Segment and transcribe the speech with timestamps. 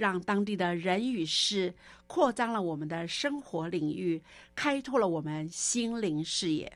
[0.00, 1.74] 让当地的人与事
[2.06, 4.18] 扩张了我们的生活领域，
[4.54, 6.72] 开拓了我们心灵视野。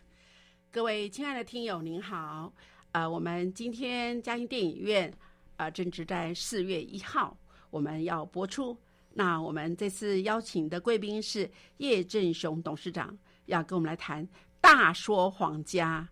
[0.70, 2.52] 各位亲爱的听友，您好，
[2.92, 5.10] 呃，我们今天嘉兴电影院
[5.56, 7.34] 啊，正值在四月一号，
[7.70, 8.76] 我们要播出。
[9.14, 14.22] 那我们这次邀请的贵宾是叶振雄董事长，要跟我们来谈
[14.60, 16.06] 《大说皇家》。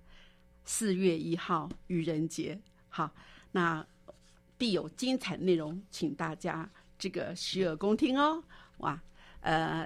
[0.65, 2.59] 四月一号愚人节，
[2.89, 3.13] 好，
[3.51, 3.87] 那
[4.57, 6.71] 必有精彩内容，请大家。
[7.03, 8.41] 这个洗耳恭听哦，
[8.77, 9.03] 哇，
[9.41, 9.85] 呃，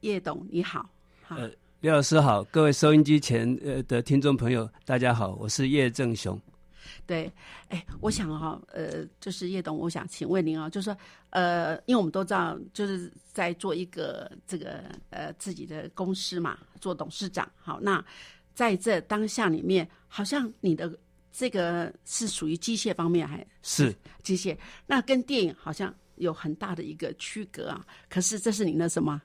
[0.00, 0.88] 叶董你好，
[1.28, 1.50] 呃，
[1.80, 6.40] 刘老师好，各位收音机前呃的听众朋友，大家好，我是叶正雄。
[7.04, 7.30] 对，
[7.68, 10.96] 哎，我想哈，呃，就是叶董，我想请问您啊，就是说，
[11.28, 18.02] 呃，因为我们都知道，就是在做一个这个呃自己的公司嘛，做董事长，好，那
[18.54, 20.90] 在这当下里面，好像你的。
[21.32, 24.56] 这个是属于机械方面还是机械？
[24.86, 27.84] 那跟电影好像有很大的一个区隔啊。
[28.08, 29.20] 可是这是你的什么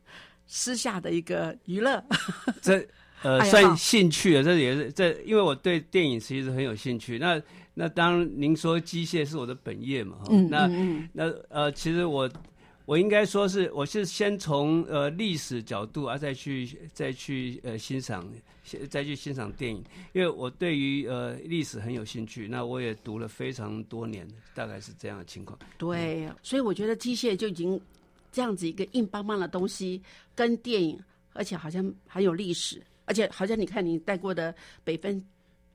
[0.47, 2.03] 私下的一个娱乐？
[2.61, 2.87] 这
[3.21, 7.17] 呃算兴趣啊，这也是这，因为我对电影其实很有兴趣。
[7.19, 7.41] 那
[7.73, 10.17] 那当您说机械是我的本业嘛？
[10.29, 10.67] 嗯那
[11.13, 12.29] 那呃，其实我。
[12.85, 18.31] 我应该说是，我是先从呃历史角度啊，再去再去呃欣赏，
[18.89, 22.47] 再去欣赏电影，因为我对于呃历史很有兴趣。
[22.47, 25.57] 那我也读了非常多年，大概是这样的情况。
[25.79, 27.79] 对，所以我觉得机械就已经
[28.31, 29.99] 这样子一个硬邦邦的东西，
[30.35, 30.99] 跟电影，
[31.33, 34.53] 而且好像很有历史，而且好像你看你带过的
[34.83, 35.23] 北分。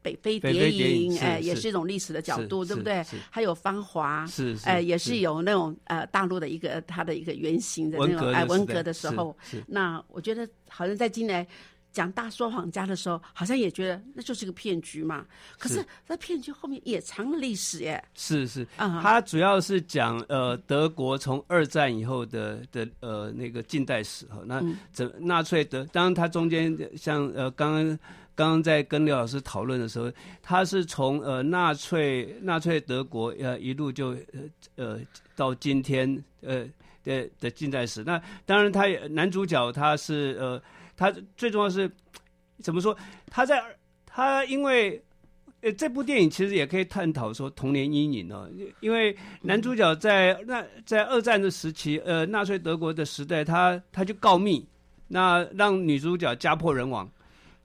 [0.02, 3.04] 北非谍影，哎，也是一种历史的角度，对不对？
[3.30, 9.36] 还有芳华，是，哎，也是有那种呃大陆的一个它的一个原型的那种哎文革的时候。
[9.66, 11.46] 那我觉得好像在今年
[11.92, 15.24] 讲大说谎家的时候，好像也觉得那就是个骗局嘛。
[15.58, 18.02] 可是那骗局后面也藏了历史耶。
[18.14, 24.38] 是是，他主要是讲呃德国从二战以后的的呃那个近代史哈。
[24.44, 24.62] 那
[24.92, 27.98] 这纳粹德，当然他中间像呃刚刚。
[28.36, 34.40] 刚刚在跟刘老师讨论的时候，他是从呃纳粹纳粹德国呃一路就呃
[34.76, 35.00] 呃
[35.36, 36.08] 到今天
[36.40, 36.66] 呃
[37.04, 38.02] 的的近代史。
[38.02, 40.62] 那当然，他也男主角他是呃
[41.00, 41.90] 他最重要是
[42.58, 42.94] 怎么说？
[43.30, 43.62] 他在
[44.04, 45.02] 他因为
[45.62, 48.46] 呃这部电影其实也可以探讨说童年阴影哦，
[48.80, 54.68] 因为男主角在那在二战的时期呃纳粹德国的时代，他他就告密，
[55.08, 57.10] 那让女主角家破人亡。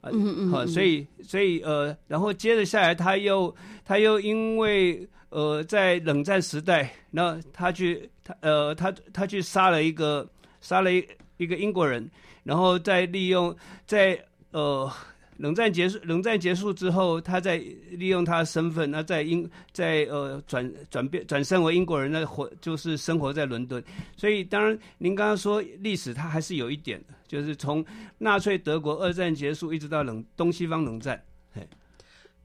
[0.00, 3.54] 嗯嗯，所以所以呃，然后接着下来，他又
[3.84, 10.26] 他又因为呃，在冷战时代，那他去他呃他他去杀了一个
[10.60, 11.04] 杀了一
[11.38, 12.08] 一个英国人，
[12.46, 13.54] 然后再利用
[13.84, 14.18] 在
[14.52, 14.90] 呃。
[15.38, 17.58] 冷战结束，冷战结束之后，他在
[17.90, 23.84] 利用他的身份，那在英在呃转转变转身为英国人，那活就是生活在伦敦。
[24.16, 26.98] 所以，当然您刚刚说历史，它还是有一点，
[27.28, 27.84] 就是从
[28.16, 31.22] 纳粹德国二战结束一直到冷东西方冷战。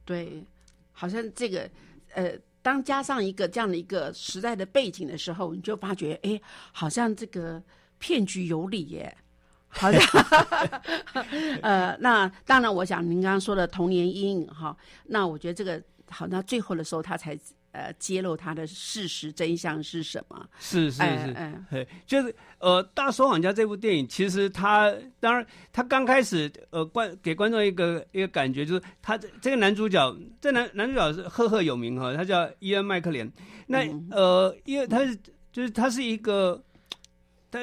[0.03, 0.43] 对，
[0.91, 1.69] 好像这个
[2.13, 6.37] 呃，当加上一个这样的一个时代的背景的时候，你就发觉，哎，
[6.73, 7.63] 好像这个
[7.99, 9.15] 骗局有理耶。
[9.73, 9.99] 好的，
[11.63, 14.75] 呃，那当然，我想您刚刚说的童年阴影哈，
[15.05, 17.39] 那我觉得这个好，那最后的时候他才
[17.71, 20.45] 呃揭露他的事实真相是什么？
[20.59, 33.31] 是是是，哎，就是呃，《大说谎家》这部电影，其实他当然他刚开始呃观给观众一个一个感觉，就是他这这个男主角，这男男主角是赫赫有名哈，他叫伊恩麦克连。
[33.67, 33.79] 那
[34.11, 35.17] 呃，因为他是
[35.53, 36.61] 就是他是一个，
[37.49, 37.59] 他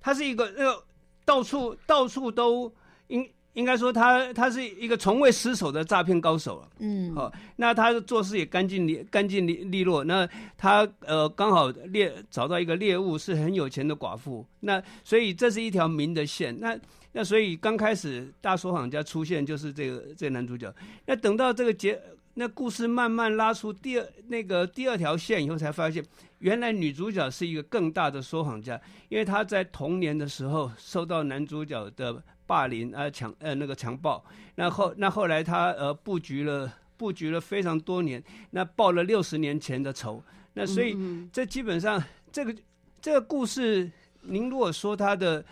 [0.00, 0.85] 他是一个那个。
[1.26, 2.72] 到处到处都
[3.08, 10.04] 应应该说他他是一个从未失手的诈骗高手了，嗯，好，那他做事也干净利干净利利落。
[10.04, 10.28] 那
[10.58, 16.54] 他呃刚好猎找到一个猎物是很有钱的寡妇，那所以这是一条明的线。
[16.60, 16.78] 那
[17.12, 20.72] 那所以刚开始大说谎家出现就是这个这个男主角。
[21.06, 21.98] 那等到这个结
[22.34, 26.04] 那故事慢慢拉出第二那个第二条线以后，才发现。
[26.38, 34.24] 原来女主角是一个更大的说谎家，因为她在童年的时候受到男主角的霸凌啊强呃那个强暴，
[34.54, 40.22] 那后那后来她呃布局了布局了非常多年，那报了六十年前的仇，
[40.54, 40.96] 那所以
[41.32, 42.54] 这基本上这个
[43.00, 43.90] 这个故事，
[44.22, 45.44] 您如果说他的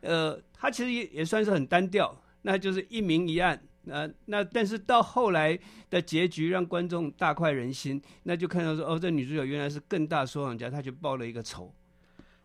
[0.00, 3.60] 呃，他其实也也算是很单调，那就是一明一暗。
[3.82, 11.72] 那那但是到后来的结局让观众大快人心，那就看到说哦，这女主角原来是更大说谎家，她就报了一个仇。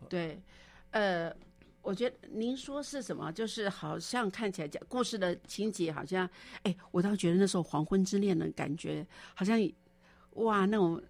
[0.08, 0.40] 对，
[0.92, 1.30] 呃，
[1.82, 3.30] 我觉得您说是什么？
[3.30, 6.28] 就是好像看起来讲故事的情节，好像
[6.62, 9.60] 哎，我倒觉得那时候黄昏之恋的感觉，好像
[10.30, 11.00] 哇，那种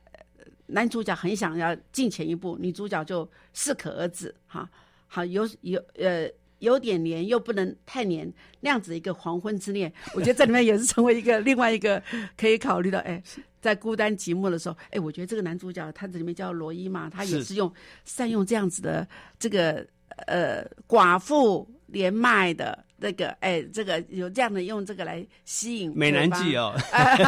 [0.66, 4.68] 男主角很想要进前一步，女主角就适可而止，哈，
[5.06, 6.28] 好有有呃。
[6.60, 12.02] 有点黏又不能太黏，那样子一个黄昏之恋，我觉得这里面也是成为一个另外一个
[12.36, 12.98] 可以考虑的。
[13.06, 13.22] 哎，
[13.60, 17.72] 在孤单寂寞的时候，哎，我觉得这个男主角他这里面叫罗伊嘛，他也是用
[18.04, 19.06] 善用这样子的
[19.38, 19.86] 这个
[20.26, 26.74] 呃寡妇连麦的那个哎，这个有这样的用这个来吸引美男计哦，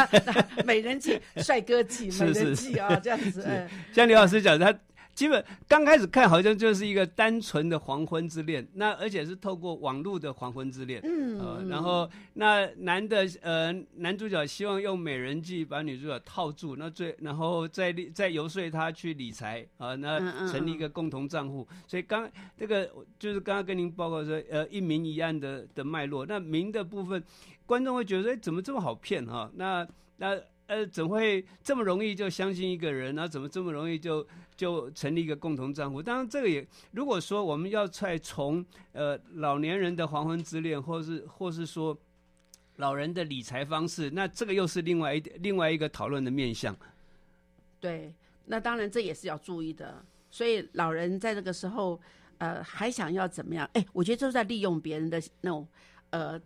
[0.65, 3.45] 美人计、帅哥计、 美人计啊，这样子。
[3.93, 4.73] 像刘老师讲他。
[5.19, 22.25] 基本刚开始看好像就是一个单纯的黄昏之恋，那而且是透过网络的黄昏之恋，嗯，呃然后那男的呃男主角希望用美人计把女主角套住，那最然后再再游说她去理财啊，那成立一个共同账户，所以刚
[22.57, 22.89] 这个
[23.19, 27.21] 就是刚刚跟您报告说呃一明一暗的的脉络，那明的部分
[27.65, 29.85] 观众会觉得哎怎么这么好骗哈，那
[30.15, 30.39] 那。
[30.69, 33.27] 呃，怎会这么容易就相信一个人呢？
[33.27, 34.25] 怎么这么容易就
[34.55, 35.99] 就成立一个共同账户？
[35.99, 41.97] 当然，这个也如果说我们要再从呃老年人的黄昏之恋，或是或是说
[42.75, 46.77] 老人的理财方式，那这个又是另外一另外一个讨论的面向。
[47.79, 48.13] 对，
[48.45, 50.05] 那当然这也是要注意的。
[50.29, 51.99] 所以老人在这个时候，
[52.37, 53.67] 呃，还想要怎么样？
[53.73, 55.67] 哎，我觉得就是在利用别人的那种，
[56.11, 56.39] 呃，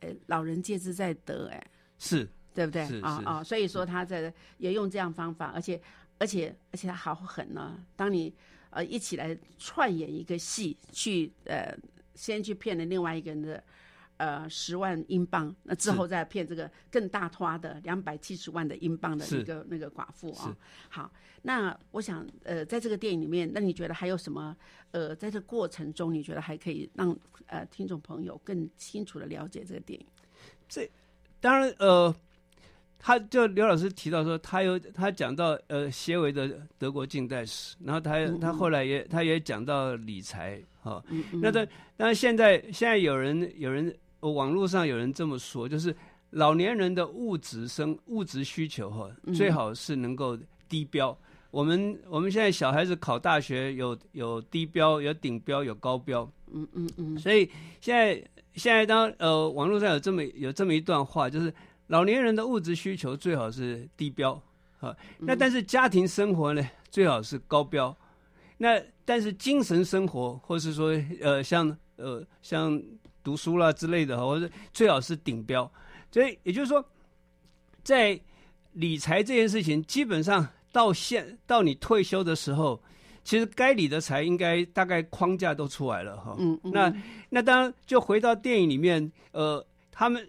[0.00, 1.64] 呃，老人戒之在得，哎，
[2.00, 2.28] 是。
[2.52, 3.44] 对不对啊啊？
[3.44, 5.80] 所以说他在也用这样方法，而且
[6.18, 7.82] 而且而且他好狠呢。
[7.94, 8.34] 当你
[8.70, 11.76] 呃一起来串演一个戏，去呃
[12.14, 13.62] 先去骗了另外一个人的
[14.16, 20.54] 呃十万英镑，那之后再骗这个更大花的两百七十万的英镑的一个那个寡妇啊。
[20.88, 21.10] 好，
[21.42, 24.56] 那我想呃在这个电影里面，那你觉得还有什么
[24.90, 27.16] 呃在这过程中，你觉得还可以让
[27.46, 30.06] 呃听众朋友更清楚的了解这个电影？
[30.68, 30.90] 这
[31.40, 32.14] 当然呃。
[33.02, 41.02] 他就刘老师提到说，他有他讲到呃，些维的德国近代史，然后他他后来也他也讲到理财哈。
[41.32, 41.64] 那这
[41.96, 45.96] 当然现在现在有人有人网络上有人这么说，就是
[46.28, 50.38] 老年人的物质生物质需求哈，最好是能够
[50.68, 51.16] 低标。
[51.50, 56.30] 我们我们现在小孩子考大学有有低标，有顶标，有高标。
[56.52, 57.18] 嗯嗯嗯。
[57.18, 57.48] 所以
[57.80, 58.22] 现在
[58.54, 61.50] 现在当呃网络上有这么有这么一段话，就是。
[61.90, 64.40] 老年人的物质需求最好是低标，
[64.78, 67.94] 啊，那但是家庭生活呢最好是高标，
[68.58, 72.80] 那但是精神生活或是说呃像呃像
[73.24, 75.68] 读书啦之类的，或者最好是顶标，
[76.12, 76.84] 所以也就是说，
[77.82, 78.18] 在
[78.74, 82.80] 理财这件事情，基本上到现到你退休的时候，
[83.24, 86.36] 其实该理的财应该大概框架都出来了哈。
[86.38, 86.70] 嗯嗯。
[86.72, 86.94] 那
[87.30, 90.24] 那当然就回到电影里面，呃，他们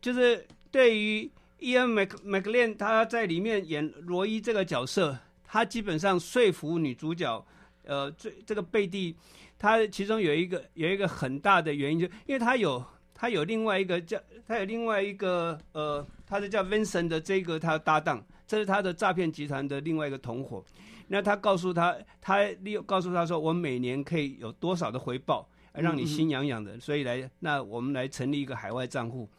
[0.00, 0.46] 就是。
[0.74, 7.46] 对于伊恩麦麦克连，他在里面演罗伊这个角色，他基本上说服女主角，
[7.84, 9.14] 呃，最这个贝蒂，
[9.56, 20.64] 他其中有一个有一个很大的原因，就因为他有他有另外一个叫他有另外一个呃，他是叫 Vincent 的这个他的搭档，这是他的诈骗集团的另外一个同伙。
[21.06, 29.30] 那他告诉他，他利告诉他说，我每年可以有多少的回报，让你心痒痒的，所以来那我们来成立一个海外账户。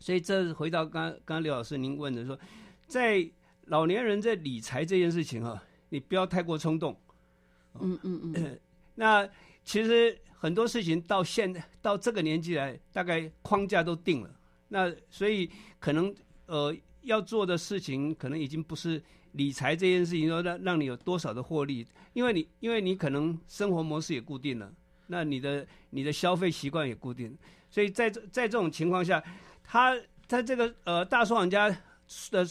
[0.00, 2.38] 所以这回到刚刚刚刘老师您问的说，
[2.86, 3.28] 在
[3.66, 6.96] 老年人在理财这件事情啊，你不要太过冲动。
[7.80, 8.58] 嗯嗯嗯。
[8.94, 9.28] 那
[9.64, 14.30] 其实很多事情到现在到这个年纪来，大概框架都定了。
[14.68, 16.14] 那所以可能
[16.46, 19.02] 呃要做的事情，可能已经不是
[19.32, 24.72] 理财这件事情，说让让你有多少的获利，因为你因为你可能生活模式也固定了，
[25.08, 27.36] 那你的你的消费习惯也固定，
[27.68, 29.22] 所以在这在这种情况下。
[29.70, 29.94] 他
[30.26, 31.68] 他这个呃大收网家
[32.30, 32.48] 的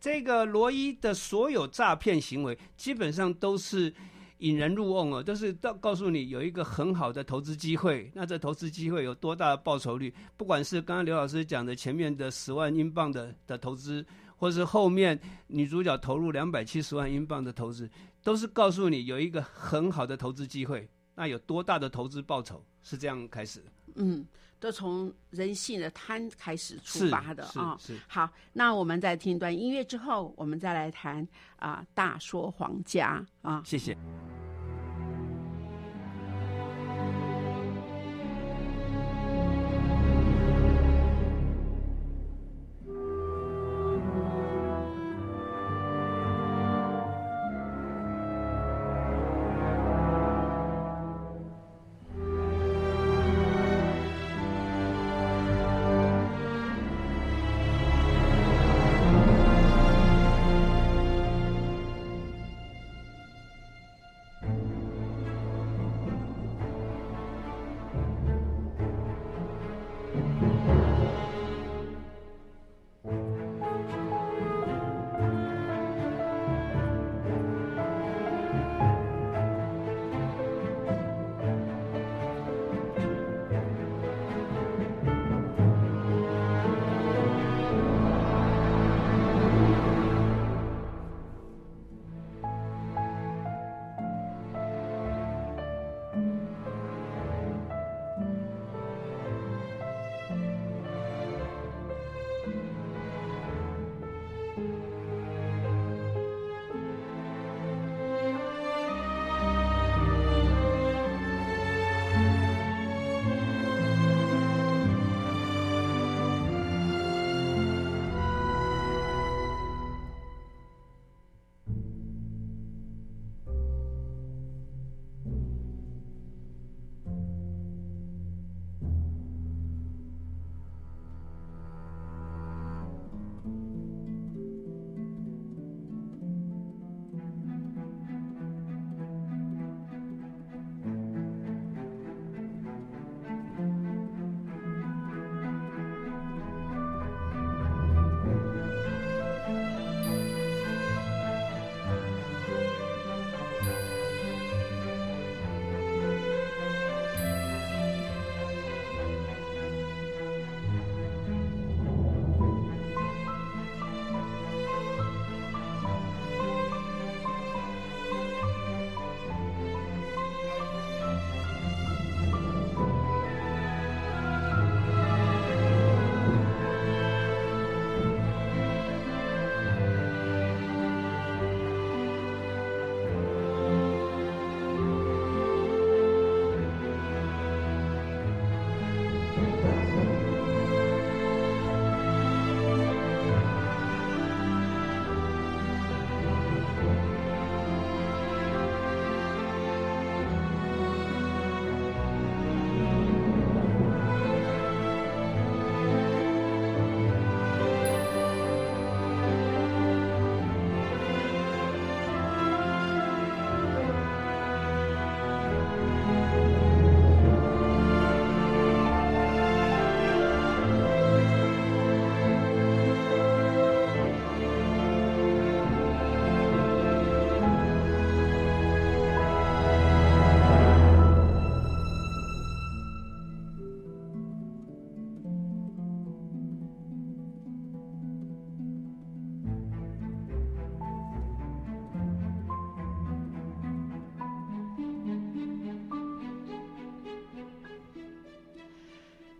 [0.00, 3.94] 这个罗伊的所有诈骗行为，基本上都是
[4.38, 8.10] 引人入瓮哦，都是告告诉你有一个很好的投资机会。
[8.14, 10.12] 那这投资机会有多大的报酬率？
[10.36, 14.04] 不管是刚刚刘老师讲的前面的十万英镑的的投资，
[14.36, 17.88] 或是后面女主角投入两百七十万英镑的投资，
[18.24, 20.88] 都是告诉你有一个很好的投资机会。
[21.14, 22.60] 那有多大的投资报酬？
[22.82, 23.64] 是这样开始。
[23.94, 24.26] 嗯。
[24.60, 27.78] 都从人性的贪开始出发的啊！
[28.08, 33.94] 好，那我们在听一段音乐之后，我们再来谈啊，大说皇家啊，谢谢。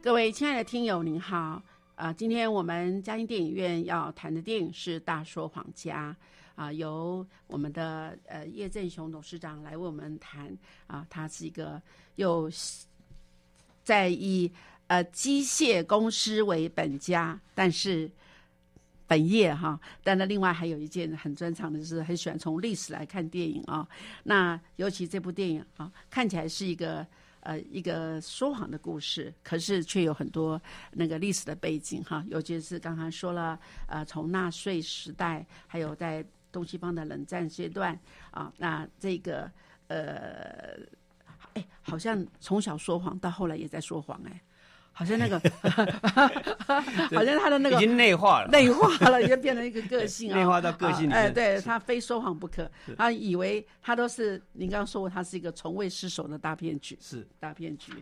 [0.04, 1.62] 各位亲爱的听友，您好。
[1.94, 6.14] 啊，今天我们嘉音电影院要谈的电影是《大说谎家》
[6.62, 10.54] 啊，由我们的呃叶振雄董事长来为我们谈
[10.88, 11.80] 啊，他是一个
[12.16, 12.50] 又
[13.82, 14.52] 在以
[14.88, 18.10] 呃机械公司为本家，但是
[19.06, 23.88] 本业哈，但是另外还有一件很专长的就是很喜欢从历史来看电影啊。
[24.24, 27.06] 那尤其这部电影啊，看起来是一个。
[27.44, 30.60] 呃，一个说谎的故事，可是却有很多
[30.92, 37.98] 那个历史的背景哈，尤其是刚刚说了，呃，从纳粹时代，还有在东西方的冷战阶段
[38.30, 39.50] 啊，那这个
[39.88, 40.74] 呃，
[41.52, 44.40] 哎，好像从小说谎到后来也在说谎哎。
[44.96, 45.38] 好像那个，
[47.12, 51.16] 好像他的那个已经内化了，内化了，已经变成一个个性啊，内化到个性里面。
[51.16, 57.26] 哎，对他非说谎不可，他以为他都是您刚刚说过，他是一个从未失手的大骗局，是。
[57.40, 57.92] 大骗局。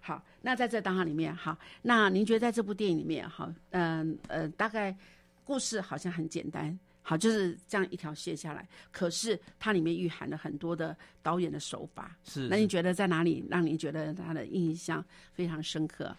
[0.00, 4.94] 好，那在这档案里面，好，那您觉得在这部电影里面，好，嗯呃，大概
[5.44, 12.48] 故事好像很简单，好，就是这样一条线下来，可是它里面蕴含了很多的导演的手法，是。
[12.48, 16.14] 那你觉得在哪里让你觉得他的印象非常深刻？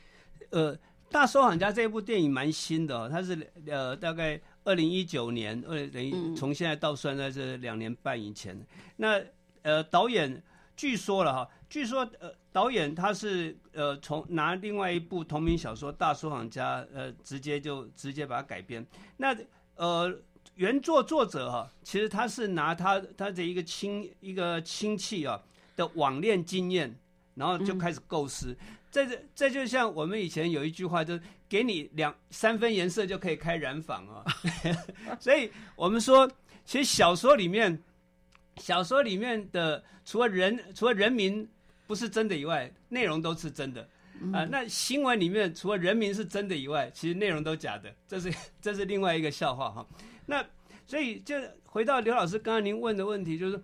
[0.53, 0.77] 呃，
[1.09, 8.55] 大收藏家这部电影蛮新的，它是呃大概二零一九年，二等于从现在到算在这两年半以前。
[8.97, 9.19] 那
[9.63, 10.41] 呃导演
[10.77, 18.85] 据说了哈，据说呃导演他是呃从拿另外一部同名小说《大收藏家》呃直接就直接把它改编。
[19.17, 19.35] 那
[19.75, 20.15] 呃
[20.53, 25.41] 原作作者哈，其实他是拿他他的一个亲一个亲戚啊
[25.75, 26.95] 的网恋经验，
[27.33, 28.55] 然后就开始构思。
[28.55, 34.23] 这这这就像我们以前有一句话，就是给你两三分颜色就可以开染坊啊。
[35.19, 36.29] 所以我们说，
[36.63, 37.81] 其实小说里面，
[38.57, 41.49] 小说里面的除了人除了人民
[41.87, 43.81] 不是真的以外，内容都是真的
[44.31, 44.45] 啊。
[44.45, 48.31] 那新闻里面除了人民是真的以外，其实内容都假的，这是
[48.61, 49.87] 这是另外一个笑话哈。
[50.27, 50.45] 那
[50.85, 51.35] 所以就
[51.65, 53.59] 回到刘老师刚刚您问的问题，就是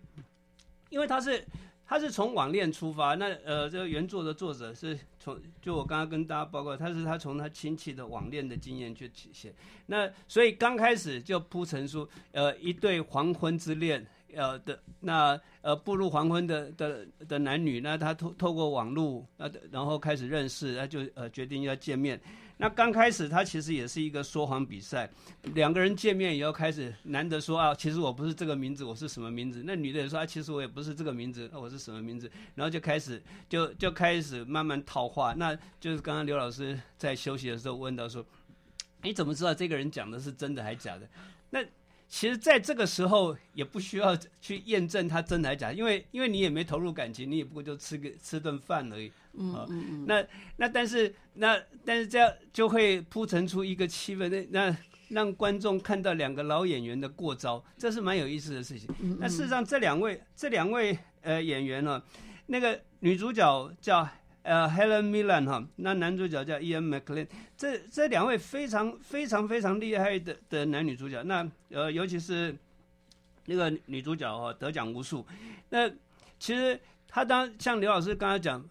[0.90, 1.46] 因为他是。
[1.92, 9.54] 他是从网恋出发，那呃，这个原作的作者是从就我刚刚跟大家报告，他是他从他亲戚的网恋的经验去体现，
[9.86, 22.20] 那所以刚开始就铺陈出呃一对黄昏之恋，呃的那呃步入黄昏的的的男女，那他透透过网络，那然后开始认识，那就呃决定要见面。
[22.62, 25.10] 那刚开始，他其实也是一个说谎比赛。
[25.54, 29.64] 两个人见面以后，开始男的说啊，其实我不是这个名字，我是什么名字？
[29.66, 32.30] 那女的也说啊，其实我也不是这个名字，那我是什么名字？
[32.56, 35.34] 然后就开始就就开始慢慢套话。
[35.38, 38.26] 那就是刚刚刘老师在休息的时候问到说，
[39.04, 41.08] 你怎么知道这个人讲的是真的还是假的？
[41.52, 41.64] 那
[42.10, 49.12] 其实在这个时候也不需要去验证他真的还是假，因为因为你也没投入感情，你也不过就吃个吃顿饭而已。
[49.34, 50.26] 嗯嗯嗯，那
[50.58, 54.76] 那但是那但是这样就会铺陈出一个气氛，那那
[55.10, 58.90] 让观众看到两个老演员的过招，这是蛮有意思的事情。
[59.20, 62.02] 那事实上这两位这两位呃演员呢，
[62.48, 64.10] 那个女主角叫
[64.44, 72.56] 呃 Helen Mirren 哈，那男主角叫 Ian McLean，这这两位非常非常非常厉害的的男女主角，那呃尤其是
[73.46, 75.26] 那个女主角哦得奖无数，
[75.70, 75.90] 那
[76.40, 78.64] 其实他当像刘老师刚才讲。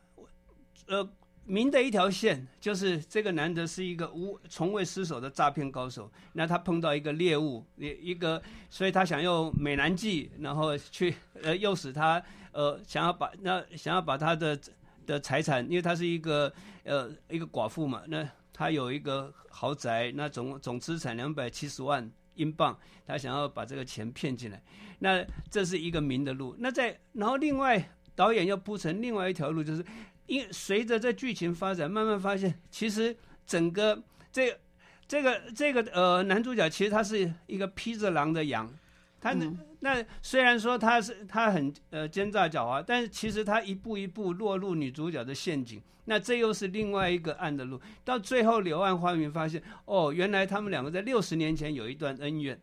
[0.87, 1.07] 呃，
[1.45, 6.11] 明的一条线就是这个男的是一个无从未失手的诈骗高手。
[6.33, 14.59] 那他碰到一个猎物，一一个，所以他想用美男计，然后去呃诱使他呃想要把那想要把他的
[15.09, 16.53] 的财产，因为他是一个
[16.85, 24.62] 呃一个寡妇嘛，那他有一个豪宅，那总总资产两百七十万英镑，他想要把这个钱骗进来。
[25.01, 26.55] 那这是一个明的路。
[26.59, 29.85] 那在然后另外导演要铺成另外一条路，就是。
[30.29, 33.16] 因随着这剧情发展，慢慢发现，其实
[33.47, 33.99] 整个
[34.31, 34.55] 这
[35.07, 38.71] 这个这个呃男主角，其实他是一个披着狼的羊。
[39.23, 39.33] 他
[39.81, 45.83] 那虽然说他是他很呃奸诈狡猾，但是其实他一步一步落入女主角的陷阱。
[46.07, 47.79] 那这又是另外一个暗的路。
[48.03, 52.59] 到最后柳暗花明，发现哦，原来他们两个在六十年前有一段恩怨。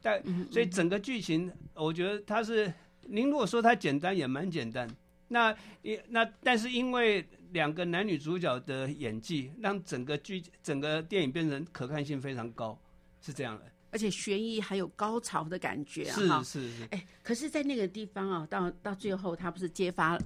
[0.00, 4.88] 但所以整个剧情，我觉得他是您如果说它简单，也蛮简单。
[5.28, 12.80] 那也那，但是因为两个男女主角的演技，让整个剧、整个电影变成可看性非常高，
[13.20, 13.66] 是这样的。
[13.90, 16.88] 而且悬疑还有高潮的感觉，是是是。
[16.90, 20.18] 哎，可是，在那个地方啊，到到最后，他不是揭发，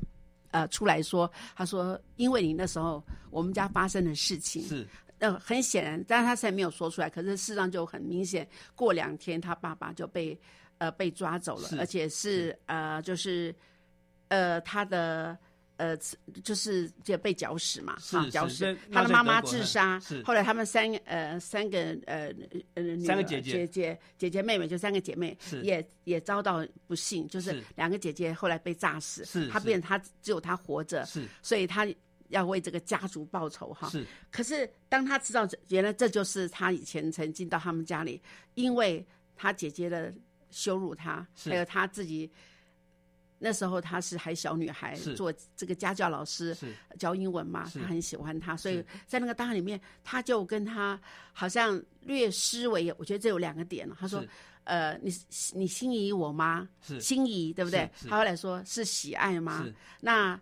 [0.50, 4.86] 呃，出来说，他说，因为你那时候我们家发生的事情，是
[5.18, 10.38] 呃，很显然，但是他虽然没有说出来，可是事实上就很明显，过两天他爸爸就被
[10.78, 13.54] 呃被抓走了，而且是呃就是。
[14.28, 15.36] 呃，他的
[15.82, 15.98] 呃，
[16.44, 18.76] 就是就被绞死嘛，哈绞死。
[18.92, 22.32] 他的妈妈自杀，是后来他们三呃三个呃
[22.74, 31.84] 呃三个姐姐姐姐姐妹妹就三个姐妹也也遭到不幸，就是两个姐姐后来被炸死，是他变他只有他活着，是所以他
[32.28, 33.90] 要为这个家族报仇哈。
[33.90, 38.22] 是，可是当他知道原来这就是他以前曾经到他们家里，
[38.54, 40.14] 因为他姐姐的
[40.48, 42.30] 羞辱他，还有他自己。
[43.44, 46.56] 那时候她是还小女孩，做这个家教老师，
[46.96, 50.98] 教英文嘛，她很喜欢他，所以在那个档案里面，他就跟他
[51.32, 54.24] 好像略施为，我觉得这有两个点他说，
[54.62, 55.12] 呃，你
[55.54, 56.68] 你心仪我吗？
[57.00, 57.90] 心仪对不对？
[58.08, 59.66] 他后来说是喜爱吗？
[60.00, 60.40] 那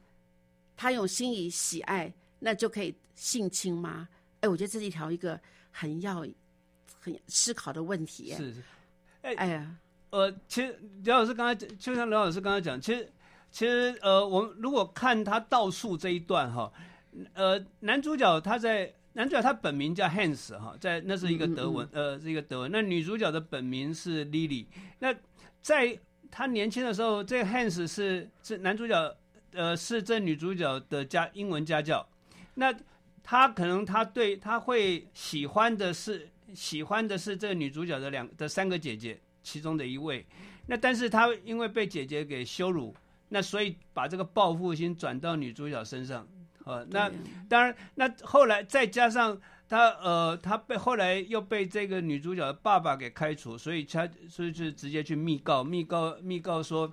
[0.76, 4.06] 他用心仪喜爱，那就可以性侵吗？
[4.40, 6.26] 哎，我觉得这是一条一个很要
[7.00, 8.34] 很思考的问题。
[8.36, 8.62] 是是，
[9.22, 9.74] 哎呀。
[10.10, 13.08] 呃，其实刘老师刚才就像刘老师刚才讲，其实
[13.50, 16.72] 其实呃，我们如果看他倒数这一段哈，
[17.34, 22.70] 呃，男主角他在男主角他本名叫 Hans 哈，在那是一个德文，呃，是一个德文。
[22.70, 24.66] 那女主角的本名是 Lily。
[24.98, 25.14] 那
[25.62, 25.98] 在
[26.30, 29.16] 他年轻的时候，这个 Hans 是这男主角，
[29.52, 32.08] 呃，是这女主角的家英文家教。
[32.54, 32.74] 那
[33.22, 39.20] 他可能他对他会喜欢的是喜欢的是这个女主角的两的三个姐姐。
[39.42, 40.26] 其中的一位，
[40.66, 42.94] 那但是他因为被姐姐给羞辱，
[43.28, 46.26] 那所以把这个报复心转到女主角身上，
[46.64, 47.10] 呃，那
[47.48, 56.92] 当然，那后来再加上他呃，他被后来又被这个女主角的爸爸给开除，所以他所以就直接去密告，密告密告说，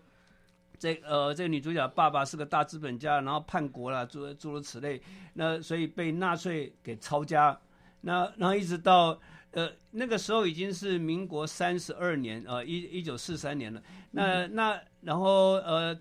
[0.80, 5.02] 这呃这个女主角爸爸是个大资本家，然后叛国了，诸诸如此类，
[5.34, 7.60] 那所以被纳粹给抄家，
[8.02, 9.20] 那然后一直到。
[9.52, 13.82] 呃，那个时候已经是民国三十二年，呃，一一九四三年了。
[14.12, 15.98] 那那然后呃，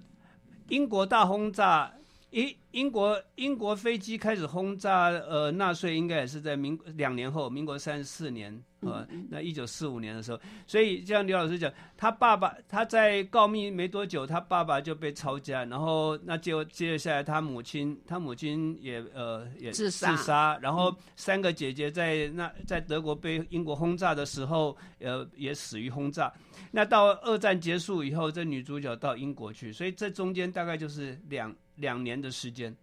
[0.68, 1.92] 英国大轰炸。
[2.36, 26.30] 英英国英国飞机开始轰炸呃纳粹，应该也是在民两年后，民国三十四年呃，那一九四五年的时候，所以像刘老师讲，他爸爸他在告密没多久，他爸爸就被抄家，然后那就接下来他母亲，他母亲也呃也自杀，然后三个姐姐在那在德国被英国轰炸的时候，呃也死于轰炸。
[26.70, 31.50] 那到二战结束以后，这女主角到英国去，所以这中间大概就是两。
[31.76, 32.74] 两年的时间，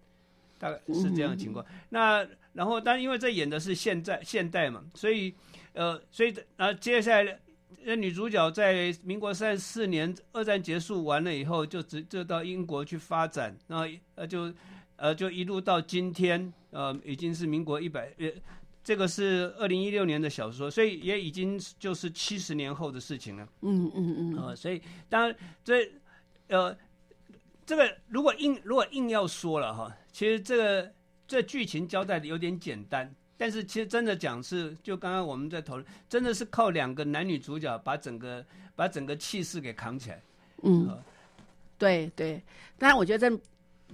[0.58, 1.66] 大概是这样的情况。
[1.90, 5.34] 那然后，但因为这演的是现在现代嘛，所以
[5.74, 7.40] 呃，所以呃，接下来
[7.84, 14.54] 那女主角在民国三十四年二战结束完了以后，就直就到英国去发展，然后呃就
[14.96, 18.30] 呃就一路到今天，呃已经是民国一百呃，
[18.84, 23.48] 这个是二零一六年的小说，所以也已经就是七十年后的事情了。
[23.62, 24.38] 嗯嗯嗯。
[24.38, 24.80] 呃，所以
[25.10, 25.92] 当然这
[26.50, 26.78] 呃。
[27.66, 30.92] 这个如果硬如果硬要说了哈，其实这个
[31.28, 38.46] 这剧情交代的有点简单，但是其实真的讲是，就刚刚我们在讨论，真的是靠两个男女主角把整个
[38.76, 40.22] 把整个气势给扛起来。
[40.64, 40.98] 嗯，
[41.78, 42.42] 对对，
[42.78, 43.42] 当然我觉得在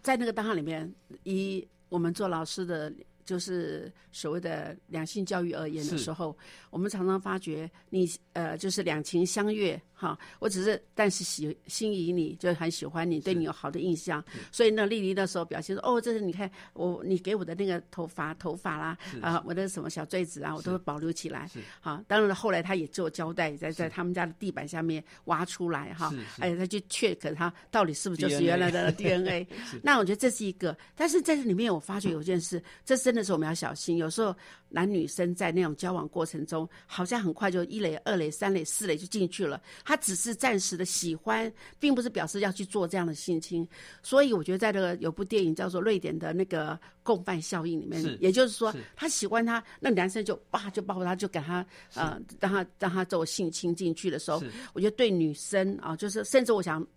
[0.02, 2.94] 在那个档案里面，以我们做老师的。
[3.30, 6.36] 就是所谓的两性教育而言的时候，
[6.72, 10.18] 我们常常发觉你呃，就是两情相悦哈。
[10.40, 14.24] 我只是但是喜心仪你，就很喜欢你，对你有好的印象。
[14.52, 21.48] 所以呢，丽丽那时候表现说：“哦，这是你看我你给我的那个头发头发啦，啊，我的什么小坠子啊，我都会保留起来。”
[21.80, 29.46] 好，当然了，后来他也做交代，在在他们家的地板下面挖出来哈，哎，他就 check 他到底是不是就是原来的 DNA。
[29.84, 33.19] 那我觉得这是一个，但是在这里面我发觉有件事，这真的。
[33.20, 34.34] 但是我们要小心，有时候
[34.70, 39.62] 男女生在那种交往过程中，好像很快就一垒、二垒、三垒、四垒就进去了。
[39.84, 41.52] 他只是暂时的喜欢，
[41.82, 43.68] 并不是表示要去做这样的性侵。
[44.02, 56.88] 所以我觉得，在这个有部电影叫做《瑞典的那个共犯效应》里面，也就是说，他喜欢他，那男生就哇就抱他，就给他呃让他让他做性侵进去的时候，我觉得对女生啊，就是甚至我想。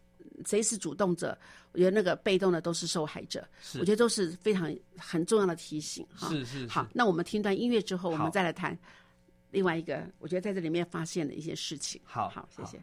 [0.46, 1.36] 谁是主动者？
[1.72, 3.46] 我觉得那个被动的都是受害者。
[3.78, 6.06] 我觉得都是非常很重要的提醒。
[6.14, 6.66] 哈，是是。
[6.68, 8.76] 好，那我们听段音乐之后，我们再来谈
[9.50, 12.00] 另外一个，我觉得在这里面发现的一些事情。
[12.04, 12.82] 好，好，谢谢。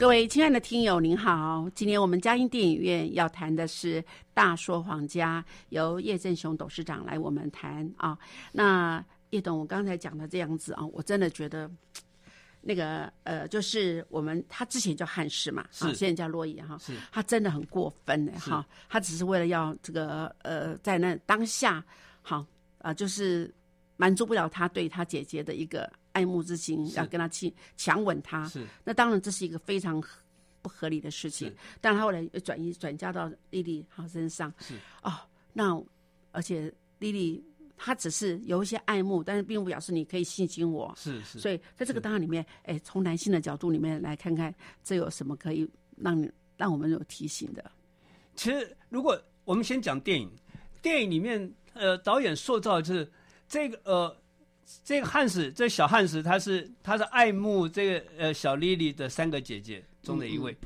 [0.00, 1.68] 各位亲爱的听友，您好！
[1.74, 4.00] 今天我们嘉音电影院要谈的是
[4.32, 8.18] 《大说谎家》，由叶振雄董事长来我们谈啊。
[8.50, 11.70] 那叶董，我刚才讲的这样子啊，我真的觉得
[12.62, 21.84] 那个呃，就是我们他之前叫汉室嘛，啊，现在叫洛伊哈，是，他真的很过分的哈，他只是为了要这个呃，在那当下
[22.22, 22.46] 好
[22.78, 23.54] 啊，就是
[23.98, 25.92] 满足不了他对他姐姐的一个。
[26.12, 30.02] 爱慕之情，要跟他去强吻他，是那当然这是一个非常
[30.60, 31.54] 不合理的事情。
[31.80, 35.12] 但他后来又转移转嫁到莉莉她身上，是哦，
[35.52, 35.80] 那
[36.32, 37.42] 而且莉莉
[37.76, 40.92] 她只是有一些爱慕，但是并不表示你可以性侵我。
[40.96, 47.70] 是是，所以在这个当然里面，哎，从男性的角度里面来看看，这有什么可以让你让我们有提醒的？
[48.34, 50.30] 其实，如果我们先讲电影，
[50.82, 53.10] 电影里面呃，导演塑造就是
[53.48, 54.16] 这个呃。
[54.84, 60.56] 这个汉斯，这小汉斯，他是他是爱慕这个呃小莉莉的三个姐姐中的一位。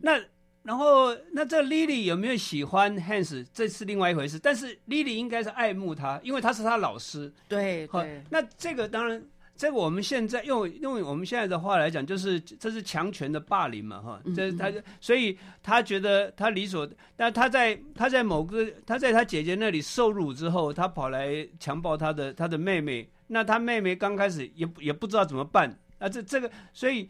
[0.00, 0.20] 那
[0.64, 4.38] 然后那这莉莉有没有喜欢汉斯，这是另外一回事。
[4.38, 7.32] 但是莉莉应该是爱慕他，因为他是他老师。
[7.48, 8.22] 对对。
[8.28, 9.22] 那这个当然，
[9.56, 14.20] 这个我们现在用用我们现在的话来讲，就是这是强权的霸凌嘛，哈。
[14.36, 23.08] 这他所以他觉得他理所，但他在他在某个他在他姐姐那里受辱之后，他跑来强暴他的他的妹妹。
[23.28, 27.08] 那他妹妹刚开始也也不知道怎么办，啊，这这个，所以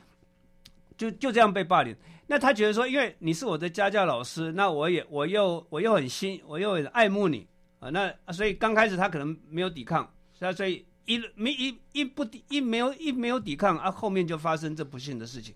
[0.97, 1.97] 就就这样被霸凌。
[2.27, 7.47] 那他觉得说，因为你是我的家教老师，那我也我又我又很心，我又很爱慕你
[7.79, 15.55] 啊，那所以刚开始他可能没有抵抗，所以一没一一不抵一没有一没有抵抗啊，后面就发生这不幸的事情。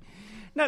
[0.55, 0.66] 那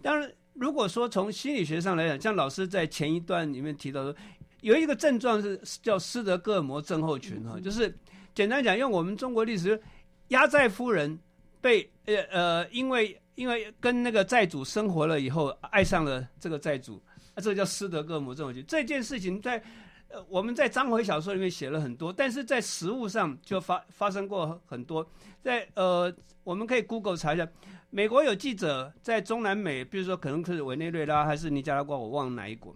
[0.00, 4.14] 当然，如果说从心理学上来讲，像老师在前一段里面提到说，
[4.60, 7.96] 有一个症状是叫斯德哥尔摩症候群哈，就是。
[8.34, 9.80] 简单讲，用我们中国历史，
[10.28, 11.18] 压寨夫人
[11.60, 17.02] 被呃呃，因为因为跟那个债主生活了以后，爱上了这个债主，
[17.34, 18.64] 啊，这个叫斯德哥尔摩症候群。
[18.66, 19.62] 这件事情在
[20.08, 25.06] 呃我们在章回小说里面写了很多，但是在实物上就发发生过很多。
[25.42, 26.10] 在呃，
[26.42, 27.46] 我们可以 Google 查一下，
[27.90, 32.74] 美国有记者在中南美，比如说可能是委内瑞拉还是尼加拉瓜，我忘了哪一国，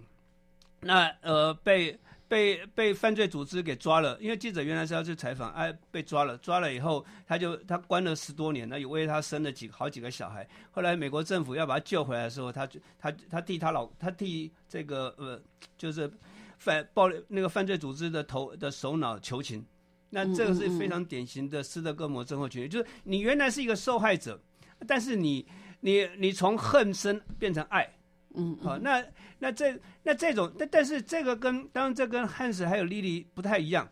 [0.80, 1.98] 那呃被。
[2.28, 10.46] 被被犯罪组织给抓了，因为记者原来是要去采访，哎，被抓了，抓了以后，他就他关了十多年，那也为他生了几好几个小孩。
[10.72, 15.40] 后来美国政府要把他救回来的时候，他就他他替他老他替这个呃，
[15.78, 16.10] 就是
[16.58, 19.64] 犯暴那个犯罪组织的头的首脑求情。
[20.10, 24.40] 那这个是非常典型的斯德哥尔摩症候群，就是你原来是一个受害者，
[24.86, 25.46] 但是你
[25.80, 27.95] 你你从恨生变成爱。
[28.38, 29.02] 嗯，好，那
[29.38, 33.90] 那这那这种，但但是这个跟当然这跟汉斯还有莉莉不太一样，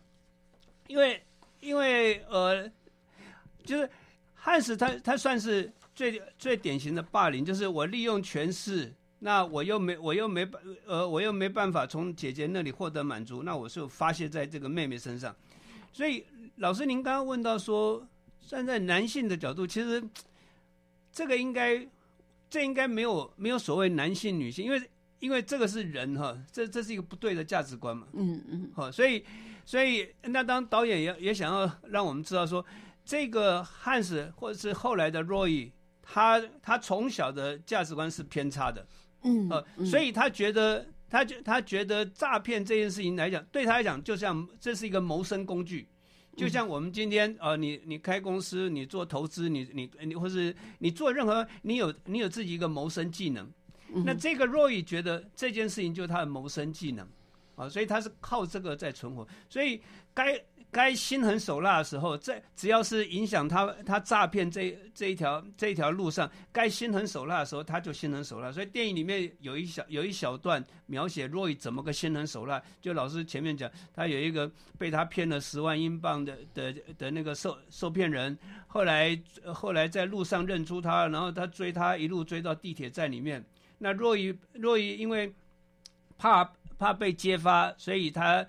[0.85, 1.19] 因为
[1.61, 2.71] 因为呃，
[3.63, 3.89] 就是
[4.35, 15.35] 汉斯他他算是最最典型的霸凌，就是我利用权势，那我又没我又没办呃我又没办法从姐姐那里获得满足，那我就发泄在这个妹妹身上。
[15.91, 16.23] 所以
[16.57, 18.07] 老师您刚刚问到说，
[18.45, 20.03] 站在男性的角度，其实
[21.11, 21.87] 这个应该。
[22.55, 24.81] 这应该没有没有所谓男性女性，因为
[25.19, 28.07] 因为这个是人哈，这这是一个不对的价值观嘛。
[28.13, 28.71] 嗯嗯。
[28.73, 29.25] 好，所以
[29.65, 32.65] 所以那当导演也也想要让我们知道说，
[33.03, 38.87] 这个汉斯或者是后来的 Roy，他他从小的价值观是偏差的。
[39.23, 39.49] 嗯。
[39.49, 45.89] 呃，所以他觉得他觉他觉得诈骗这件事情来讲，对他来讲就像这是一个谋生工具。
[46.35, 53.49] 就像我们今天呃，你你开公司，你做投资，你你你或是你做任何，你有你有自己一个谋生技能，
[54.03, 57.07] 那这个若雨觉得这件事情就是他的谋生技能，
[57.55, 59.81] 啊，所以他是靠这个在存活，所以
[60.13, 60.39] 该。
[60.75, 68.51] 该心狠手辣的时候，在只要是影响他他诈骗这这一条这一条路上，该心狠手辣的时候，他就心狠手辣。
[68.51, 79.17] 所以电影里面有一小有一小段描写若雨怎么个心狠手辣，就老师前面讲，他有一个被他骗了十万英镑的的的那个受受骗人，后来
[79.53, 83.41] 后来在路上认出他，然后他追他一路追到地铁站里面。
[83.77, 85.33] 那若雨若雨因为
[86.17, 86.43] 怕
[86.77, 88.45] 怕被揭发，所以他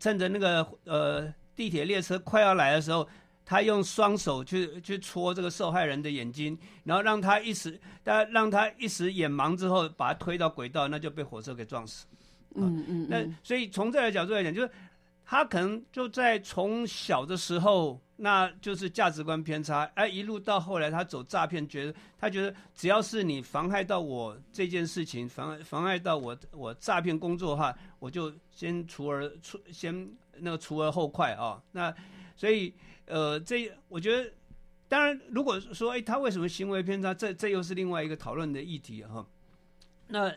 [0.00, 1.30] 趁着那个呃。
[1.58, 3.08] 地铁列车快要来的时候，
[3.44, 12.06] 他用双手去去戳这个受害人的眼睛，然后让他一时，他让他一时眼盲之后，把他推到轨道，那就被火车给撞死。
[12.54, 14.70] 嗯嗯，那所以从这个角度来讲，就是
[15.24, 30.08] 他可能就在从小的时候，那就是价值观偏差，哎，一路到后来他走诈骗，觉得他觉得只要是你妨害到我这件事情，妨妨碍到我我诈骗工作的话，我就先除而除先
[30.42, 31.62] 那个除而后快啊。
[31.72, 31.94] 那
[32.36, 32.74] 所以
[33.06, 34.32] 呃，这我觉得。
[34.90, 37.12] 当然，如果说哎，他为什么行为偏差？
[37.12, 39.28] 这这又是另外一个讨论的议题哈。
[40.06, 40.34] 那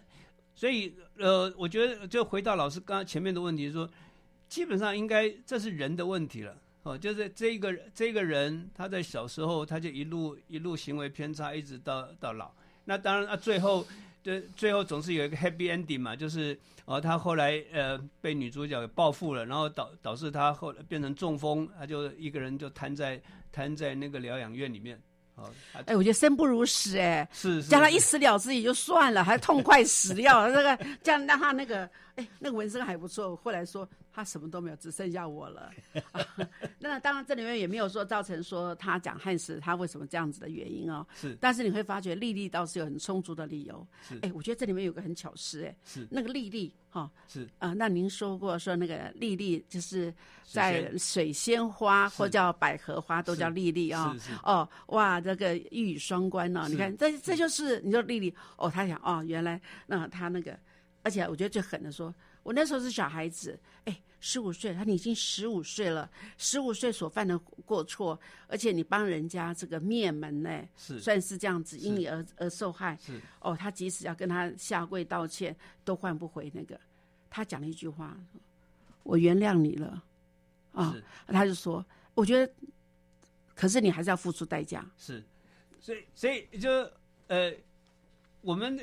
[0.53, 3.89] 所以呃，我觉得就回到老师刚刚前面的问题，说
[4.49, 12.51] 基本上应该这是人的问题了哦，就是这个这个人他在小时候他就一路一路行为偏差，一直到到老。
[12.83, 13.87] 那当然啊，最后
[14.23, 23.21] 最最后总是有一个 happy ending 嘛，就是哦，他后来呃被女主角给报复了，然后导导致他后来变成中风，他就一个人就瘫在。
[23.53, 24.97] 瘫在那个疗养院里面，
[25.35, 25.49] 哦，
[25.85, 33.35] 哎，我觉得生不如死，哎，是叫他一死了之也就算了，还痛快死掉， 那个这样让他那个，哎，那个纹身还不错。
[33.35, 33.87] 后来说。
[34.13, 35.71] 他什么都没有，只剩下我了。
[36.79, 41.07] 那当然，这里面也没有说造成说他讲汉史他为什么这样子的原因哦。
[41.15, 43.87] 是，但是你会发觉丽丽倒是有很充足的理由。
[44.05, 50.13] 是，哎，我觉得这里面有个很巧事，哎，是那个丽丽哈，是啊，那您说过说那个丽丽就是
[50.45, 54.15] 在水仙花或叫百合花都叫丽丽啊。
[54.43, 56.67] 哦，哇，这个一语双关呢。
[56.69, 60.59] 你看，这这就是你说丽丽哦，她想哦，原来那她那个，
[61.01, 62.13] 而且我觉得最狠的说。
[62.43, 66.09] 我那时候是小孩子，哎，十五岁，他已经十五岁了。
[66.39, 72.97] 十五岁所犯的过错，而且你帮人家这个灭门呢，是算是这样子，因你而而受害。
[72.99, 75.55] 是哦，他即使要跟他下跪道歉，
[75.85, 76.79] 都换不回那个。
[77.31, 78.15] 他讲了一句话
[79.01, 80.03] ：“我原谅你了。”
[80.73, 82.53] 啊，他就说：“我觉得，
[83.55, 85.23] 可是你还是要付出代价。”是，
[85.79, 86.69] 所以，所以就
[87.25, 87.51] 呃，
[88.41, 88.79] 我们。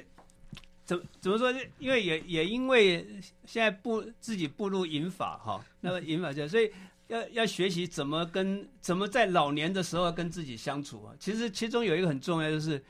[0.89, 1.53] 怎怎么说？
[1.79, 3.07] 因为也也因为
[3.45, 6.73] 现在步自己步入银法哈，那么银法就所以
[7.09, 11.15] 要要学习怎么跟怎么在老年的时候跟自己相处啊。
[11.21, 12.83] 其实其中有一个很重要，就是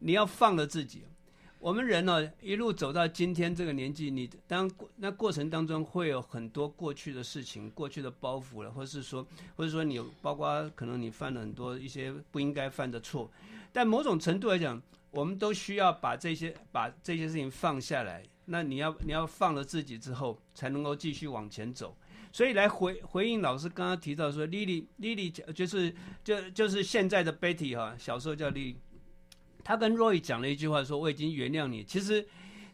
[0.00, 1.04] 你要放了自己。
[1.58, 13.30] 我们人呢一路走到今天这个年纪，你当过那过程当中会有很多过去的事情、过去的包袱了，或者是说，或者说你包括可能你犯了很多一些不应该犯的错，
[13.72, 14.80] 但某种程度来讲。
[15.10, 18.22] 我们都需要把这些把这些事情放下来。
[18.44, 21.96] 那你要你要放了自己之后，才能够继续往前走。
[22.30, 28.76] 所以来回回应老师刚刚提到说，Lily，Lily 就是就就是现在的 Betty 哈，小时候叫莉。
[29.68, 31.84] 他跟 Roy 讲了一句话，说我已经原谅你。
[31.84, 32.26] 其实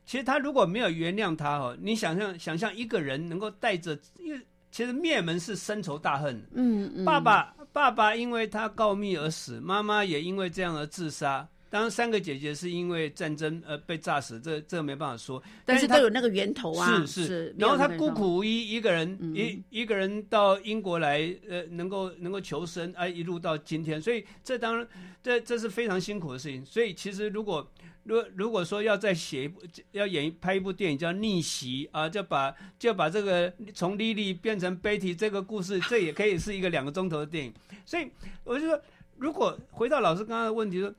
[0.07, 4.41] 其实他如果没有原谅他哈，你想象想象一个人能够带着，因为
[4.71, 6.41] 其实灭门是深仇大恨。
[6.53, 7.05] 嗯嗯。
[7.05, 11.45] 爸爸爸爸因为他告密而死，妈妈也因为这样而自杀。
[11.75, 15.43] 当然，三个姐姐是因为战争呃被炸死，这这个没办法说。
[15.65, 17.05] 但是都有那个源头啊。
[17.05, 17.55] 是是。
[17.59, 24.87] 然后她孤苦无依，一个人一一个人到英国来，呃，能够能够求生，啊，一路到今天，所以这当然
[25.21, 26.65] 这这是非常辛苦的事情。
[26.65, 27.69] 所以其实如果
[28.05, 29.61] 如如果说要再写一部
[29.91, 37.53] 要演拍一部电影叫《逆袭》啊，就把就把这个从莉莉变成 Betty 这个故事，这也可以是一个两个钟头的电影。
[37.85, 38.09] 所以
[38.45, 38.81] 我就说，
[39.19, 40.95] 如果回到老师刚刚的问题说。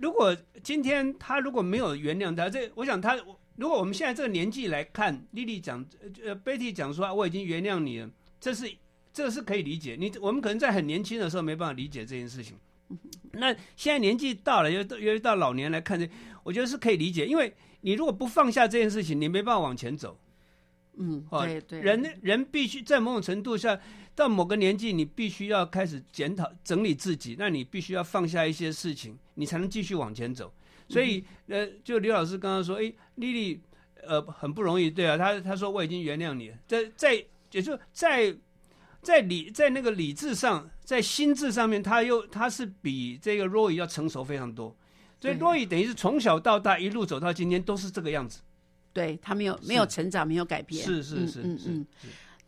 [0.00, 3.14] 如果今天他如果没有原谅他，这我想他，
[3.56, 5.84] 如果我们现在这个年纪来看，丽丽讲，
[6.24, 8.72] 呃，Betty 讲说我已经原谅你了，这是
[9.12, 9.96] 这是可以理解。
[10.00, 12.56] 你我们可能在很年轻的时候没办法理解这件事情，
[13.32, 16.08] 那现在年纪到了，又又到老年来看，这
[16.42, 17.26] 我觉得是可以理解。
[17.26, 20.18] 因为你如果不放下这件事情，你没办法往前走。
[20.96, 23.78] 嗯，对对，人人必须在某种程度下。
[24.20, 30.52] 到某个年纪，你必须要开始检讨、整理自己，那你必须要放下一些事情，你才能继续往前走。
[30.90, 33.62] 所以，呃，就刘老师刚刚说，哎，丽丽，
[34.02, 37.14] 呃，很不容易，对啊，他他说我已经原谅你了，在在，
[37.52, 38.36] 也就在
[39.00, 44.76] 在理在那个理智上，在心智上面，他又他是比这个 Roy 要成熟非常多，
[45.18, 48.42] 所以 Roy 等于是从小到大一路走到今天都是这个样子，
[48.92, 51.86] 对他没有没有成长，没有改变，是是是嗯嗯。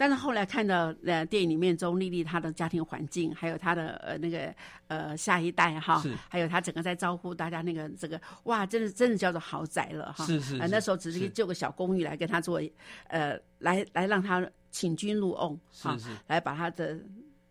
[0.03, 4.53] 但是后来看到呃电影里面钟丽丽她的家庭环境，还有她的呃那个
[4.89, 10.27] 呃下一代哈，还有她整个在招呼大家那个这个哇，真的真的叫做豪宅了哈。
[10.27, 10.57] 是是。
[10.57, 12.61] 那时候只是就个小公寓来跟她做，
[13.07, 16.99] 呃，来来让她请君入瓮，是是，来把她的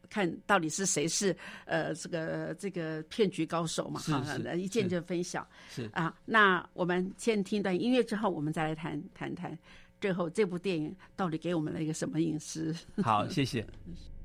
[0.10, 1.34] 看到底是谁是
[1.64, 4.22] 呃这个这个骗局高手嘛哈，
[4.56, 5.47] 一见就分晓。
[5.70, 9.58] 是啊，那我们先听段音乐之后，我们再来谈谈谈。
[10.02, 12.76] 最后，这部电影到底给我们了一个什么隐私？
[13.04, 13.66] 好，谢谢。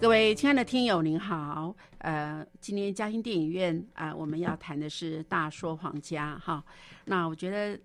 [0.00, 1.74] 各位亲爱的听友，您好。
[1.98, 6.64] 呃，今天嘉兴电影院啊、我们要谈的是《大说谎家》哈。
[7.04, 7.76] 那我觉得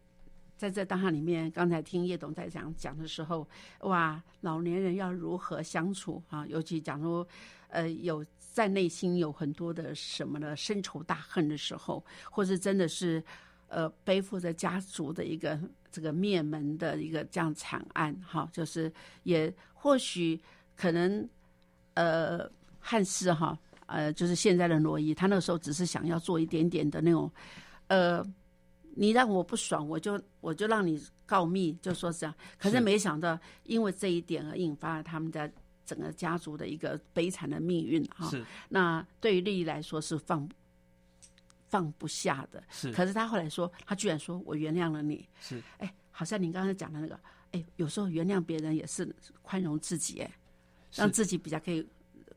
[0.55, 3.47] 在这当下里面，刚才听叶董在讲讲的时候，
[3.79, 6.45] 哇，老年人要如何相处啊？
[6.45, 7.27] 尤其讲说，
[7.69, 13.23] 呃，有在内心有很多的什么的深仇大恨的时候，或是真的是
[13.69, 15.59] 呃背负着家族的一个
[15.91, 18.93] 这个灭门的一个这样惨案哈，就是
[19.23, 20.39] 也或许
[20.75, 21.27] 可能。
[21.95, 27.31] 呃，汉斯哈，呃，就是现在的罗伊，他那个时候只是想要做一点点的那种，
[27.87, 28.25] 呃，
[28.95, 32.35] 你让我不爽，我就我就让你告密，就说这样。
[32.57, 35.51] 可是没想到，因为这一点而引发了他们的
[35.85, 38.29] 整个家族的一个悲惨的命运哈。
[38.29, 38.43] 是。
[38.69, 40.49] 那对于丽丽来说是放
[41.69, 42.63] 放不下的。
[42.69, 42.91] 是。
[42.91, 45.27] 可是他后来说，他居然说我原谅了你。
[45.39, 45.61] 是。
[45.77, 47.19] 哎，好像你刚才讲的那个，
[47.51, 50.31] 哎，有时候原谅别人也是宽容自己，哎。
[50.95, 51.85] 让自己比较可以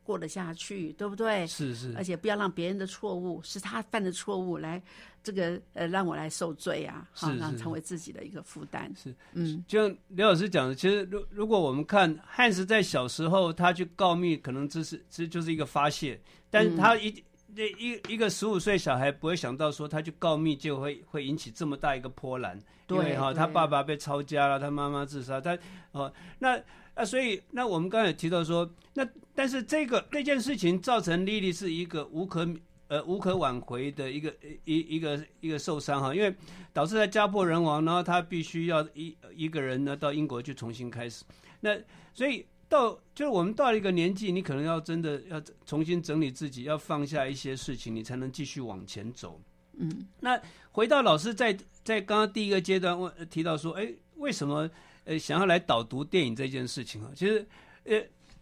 [0.03, 1.45] 过得下去，对不对？
[1.47, 4.81] 是是，而且不要让别人的错误是他犯的错误来
[5.21, 8.89] 这个呃让我来受罪啊，好让成为自己的一个负担。
[8.95, 16.17] 是嗯，就像刘老师讲的，其实如如果我们看汉斯在小时候他去告密，可能这是这就是一个发泄，
[16.49, 17.13] 但是他一
[17.53, 25.57] 那一一个十五岁小孩不会想到说他去告密就会会引起这么大一个波澜，对哈，他爸爸被抄家了，他妈妈自杀，他
[25.91, 26.57] 哦那。
[26.97, 32.49] 啊，所以那我们刚才提到说，那但是这个那件事情造成莉莉是一个无可
[32.87, 34.33] 呃无可挽回的一个
[34.65, 36.35] 一一个一个受伤哈，因为
[36.73, 41.23] 导致他家破人亡，然后他必须要一一个人呢到英国去重新开始。
[41.59, 41.77] 那
[42.15, 49.39] 所以到就是我们到了一个年纪，你可能要真的要重新整理自己，要放下一些事情，你才能继续往前走。
[49.73, 50.41] 嗯，那
[50.71, 54.67] 回到老师在在刚刚第一个阶段问提到说，哎，为什么？
[55.07, 57.47] 呃，想要来导读电影这件事情啊，其实，
[57.85, 57.95] 呃，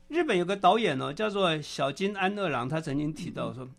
[0.07, 3.69] 日本有个导演呢，叫做小金安二郎，他曾经提到说，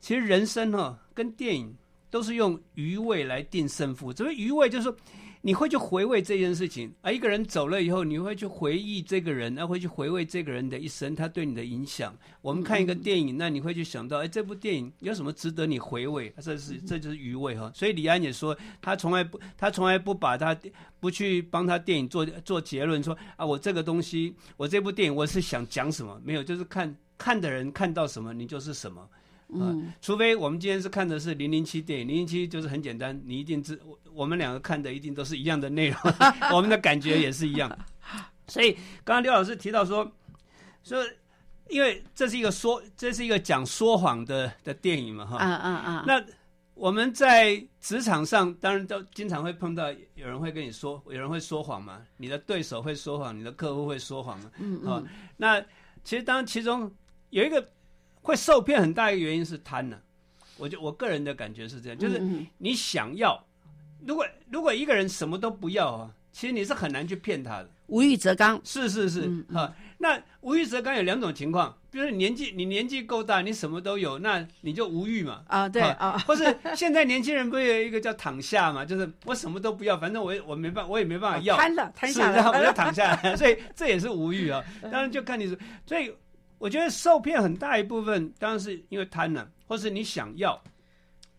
[0.00, 1.72] 其实人生哈跟电影
[2.12, 4.12] 都是用余味来定胜负。
[4.12, 4.96] 所谓余味就是说。
[5.44, 12.16] 你会去回味这件事情，啊一个人走了以后，你会去回忆这个人，那会去回味这个人的一生，他对你的影响。
[12.40, 16.32] 我们看一个电影，那你会去想到，哎，这部电影有什么值得你回味？
[16.40, 17.68] 这是这就是余味哈。
[17.74, 20.56] 所以李安也说，他从来不，他从来不把他
[21.00, 26.20] 不去帮他电影做做结论，说啊，我这个东西，我这部电影我是想讲什么？
[26.24, 29.08] 没有，就是看看的人看到什么，你就是什么。
[29.54, 35.98] 嗯，除非我们今天是看的是零零七电影，零零七就是很简单，你一定知我我们两个看的一定都是一样的内容，
[36.52, 37.70] 我们的感觉也是一样。
[38.48, 38.72] 所以
[39.04, 40.10] 刚刚刘老师提到说，
[40.82, 41.04] 说
[41.68, 46.04] 因为这是一个说这是一个讲说谎的的电影嘛，哈，嗯嗯嗯。
[46.06, 46.24] 那
[46.74, 55.06] 我们在职场上当然都经常会碰到有人会跟你说，有人会说谎嘛，你的对手会说谎，你的客户会说谎嘛，嗯嗯。
[55.36, 55.60] 那
[56.02, 56.90] 其实当其中
[57.30, 57.66] 有一个。
[58.22, 59.98] 会受骗很大一个原因是贪呢，
[60.56, 62.22] 我就我个人的感觉是这样，就是
[62.58, 63.44] 你想要，
[64.06, 67.68] 如果如果一个人什么都不要啊，其实你是很难去骗他的。
[67.88, 69.74] 无欲则刚，是是是哈。
[69.98, 75.42] 那无欲则刚有两种情况，比如年纪你年纪够大，你什么都有，那你就无欲嘛。
[75.48, 76.16] 啊，对啊。
[76.26, 84.64] 或是现在年轻人不是有一个叫躺下嘛，就是我什么都不要，反正我我没办我也没办法要，瘫了瘫下来，我就躺下来，所以这也是无欲啊。
[84.82, 86.14] 当然就看你是，所以。
[86.62, 90.54] 我觉得受骗很大一部分当然是因为贪婪，或是你想要，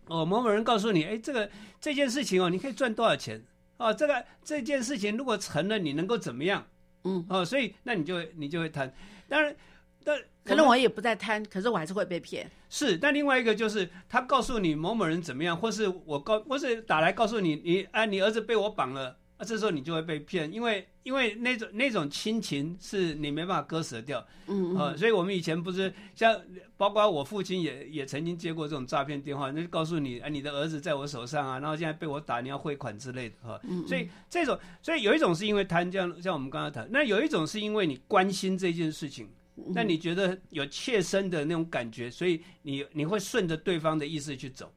[0.04, 1.50] 哦，某某人告诉你，哎，这个
[1.80, 3.42] 这件事情哦，你可以赚多少钱？
[3.78, 6.66] 哦，这个这件事情如果成了，你能够怎么样？
[7.04, 8.92] 嗯，哦，所以那你就你就会贪。
[9.26, 9.56] 当然，
[10.04, 12.50] 但可能我也不在贪，可是我还是会被骗。
[12.68, 19.16] 是，但另外一个就是他告诉你某某人怎么样，或是我告，或是打来告诉你，你哎，你儿子被我绑了。
[19.38, 26.34] 啊，这时候你就会被骗，因为因为那种那种亲情是你没办法割舍掉，嗯嗯，所以我们以前不是像
[26.78, 39.28] 包括我父亲也也曾经接过这种诈骗电话，那就告诉你，啊，你的儿子在我手上啊，然后现在被我打，你要汇款之类的哈，所以这种，所以有一种是因为贪，这样像我们刚刚谈，那有一种是因为你关心这件事情，
[39.74, 44.72] 那你觉得有切身的那种感觉，所以你你会顺着对方的意思去走，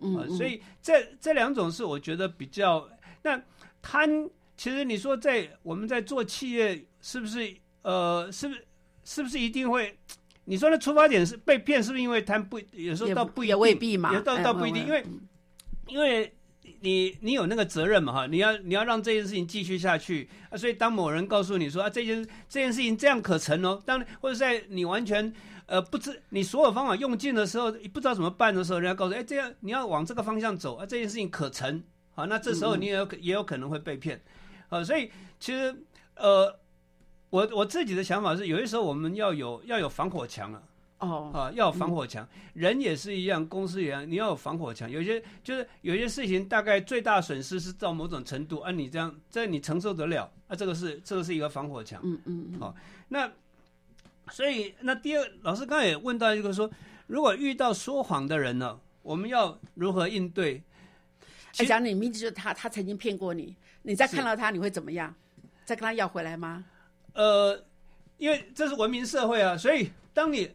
[0.00, 2.88] 嗯，所以这这两种是我觉得比较
[3.24, 3.42] 那。
[3.84, 4.08] 贪，
[4.56, 8.64] 其实你说在我们在做企业，是不是呃，是不是
[9.04, 9.96] 是不是一定会？
[10.44, 12.44] 你说的出发点是被骗，是不是因为贪？
[12.44, 15.04] 不，有时候倒不一定，也未必嘛，也倒倒不一定，因为
[15.86, 16.34] 因为
[16.80, 25.32] 你你有那个责任嘛哈，你要你要让这件事情继续下去啊，所以当某人告诉你说啊，这件这件事情这样可成哦，当或者在你完全
[25.66, 31.82] 呃不知你所有方法用尽的时候，不知道怎么办的时候，人家告诉哎，这样你要往这个方向走啊，这件事情可成。
[32.14, 34.20] 好，那这时候你也有也有可能会被骗，
[34.72, 35.74] 啊，所以其实
[36.16, 36.58] 呃，
[37.30, 40.62] 我我自己的想法是，有些时候我们要有要有防火墙啊。
[41.00, 44.88] 哦，啊，要有防火墙，人也是一样，公司一样，你要有防火墙。
[44.88, 52.00] 有些就是有些事情，大概最大损失是到某种程度，啊，你这样，这你承受得了，啊，这个是这个是一个防火墙。
[52.04, 52.60] 嗯嗯嗯。
[52.60, 52.72] 好，
[53.08, 53.28] 那
[54.30, 56.70] 所以那第二，老师刚才也问到一个说，
[57.08, 60.62] 如果遇到说谎的人呢，我们要如何应对？
[61.58, 65.14] 哎，假如你明知他他曾经骗过你，你再看到他，你会怎么样？
[65.64, 66.64] 再跟他要回来吗？
[67.14, 67.62] 呃，
[68.18, 70.50] 因为这是文明社会啊，所以当你。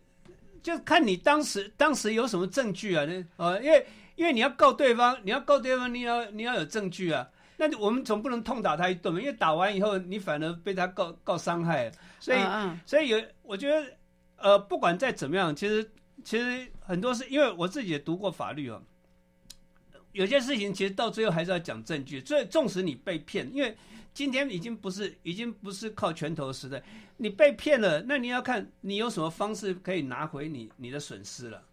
[0.64, 3.06] 就看你当时当时有什么证据啊？
[3.06, 3.86] 那呃，因为
[4.18, 7.26] 因为你要告对方，你要告对方，你要你要有证据啊。
[7.56, 11.90] 那我们总不能痛打他一顿嘛，因为打完以后你反而被他告告伤害。
[12.20, 12.40] 所以
[12.86, 13.88] 所以有我觉得
[14.36, 15.90] 呃，不管再怎么样，其实
[16.22, 18.82] 其实很多是因为我自己也读过法律哦。
[20.18, 22.22] 有些事情其实到最后还是要讲证据。
[22.22, 23.76] 最纵使你被骗，因为。
[24.14, 26.82] 今天已经不是，已经不是靠拳头时代。
[27.18, 31.64] 你被骗了，那你要看你有什么方式可以拿回你你的损失了。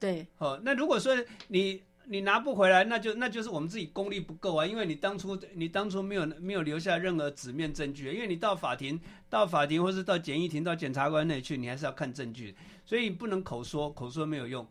[0.00, 1.14] 对，哦，那如果说
[1.48, 14.66] 你你拿不回来，那就那就是我们自己功力不够啊，因为你当初你当初没有没有留下任何纸面证据，因为你到法庭到法庭或是到检疫庭到检察官那里去，你还是要看证据，所以不能口说，口说没有用。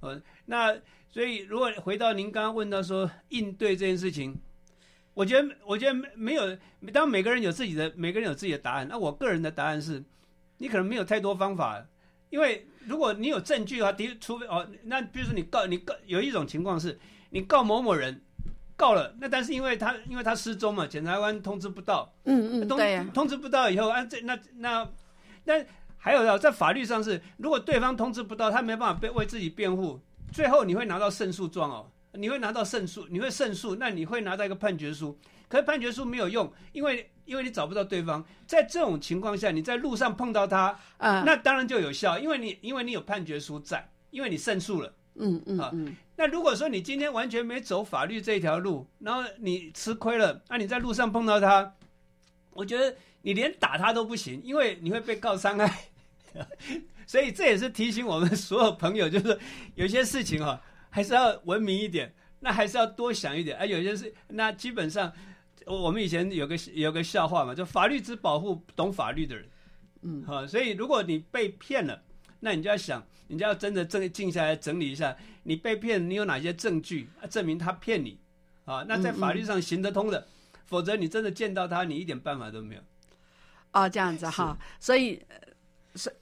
[0.00, 0.76] 呃，那
[1.14, 4.36] 所以如果回到您刚刚问到说应对这件事情。
[5.14, 6.58] 我觉得，我觉得没没有，
[6.92, 8.88] 当每个人有自己的，每个人有自己的答案。
[8.88, 10.02] 那我个人的答案是，
[10.58, 11.86] 你可能没有太多方法，
[12.30, 16.98] 因为如果你有证据的话，的除非哦，那比如说你告你告，有一种情况是，
[17.30, 18.20] 你告某某人，
[18.76, 24.90] 告了，那但是因为他因为他失踪嘛，检察官通知不到，嗯嗯，对呀，通知不到以后啊，这那那
[25.44, 25.64] 那
[25.96, 30.00] 还有的在法律上是，如果对方通知不到，他没办法被为自己辩护，
[30.34, 31.90] 最后你会拿到胜诉状哦。
[32.16, 35.18] 你会拿到胜诉，你会胜诉，那你会拿到一个判决书。
[35.48, 38.24] 可是判决书没有用，因为因为你找不到对方。
[38.46, 44.92] 在这种情况下，你在路上碰到他，啊，那当然就有效，因为你因为你有判决书在，因为你胜诉了。
[45.16, 45.72] 嗯嗯啊，
[46.14, 51.74] 那如果说你今天完全没走法律这一条路，然后你吃亏了，那你在路上碰到他，
[52.50, 55.88] 我觉得你连打他都不行，因为你会被告伤害。
[57.06, 59.38] 所以这也是提醒我们所有朋友，就是
[59.74, 60.60] 有些事情哈。
[60.90, 63.56] 还是要文明一点，那还是要多想一点。
[63.56, 65.12] 哎，有些事那基本上，
[65.66, 69.48] 我们以前有个有个笑话嘛，就法律只保护懂法律的人，
[70.02, 72.00] 嗯，好，所以如果你被骗了，
[72.38, 78.20] 那你就要想，你就要真的正静下来整理一下，你被骗，你有哪些证据证明他骗你？
[78.64, 80.28] 啊，那在法律上行得通的，
[80.64, 82.80] 否则你真的见到他，你一点办法都没有。
[83.72, 85.20] 哦，这样子哈，所以。
[85.94, 86.12] 是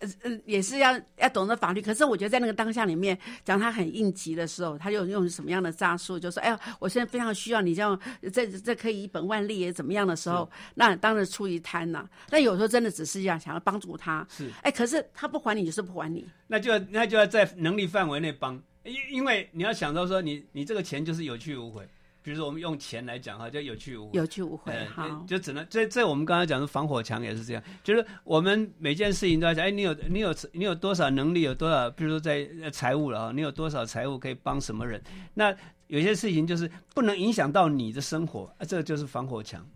[0.45, 1.81] 也是要要懂得法律。
[1.81, 7.99] 可是我觉得在那个当下里面，讲他很应急的时候，他就用什么样的诈术，就说：“哎呀，我现在非常需要你，这样
[8.33, 12.09] 这这可以一本万利也怎么样的时候，那当然出于贪呐。
[12.31, 21.89] 那有时候真的只是要想要帮助他，是哎，可是他不还你，就是不还你，那就那就要在能力范围内帮，因因为你要想到说，你你这个钱就是有去无回。
[22.23, 35.03] 比如说，我们用钱来讲哈，就有去无回，有去无回，好，就只能这这我们刚才讲的防火墙也是这样，就是我们每件事情都要讲，哎，你有你有你有多少能力，有多少，比如说在财务了啊，你有多少财务可以帮什么人？
[35.35, 35.53] 那
[35.89, 39.69] 有些事情就是不能影响到你的生活，啊，这个就是防火墙。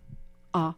[0.53, 0.75] 啊，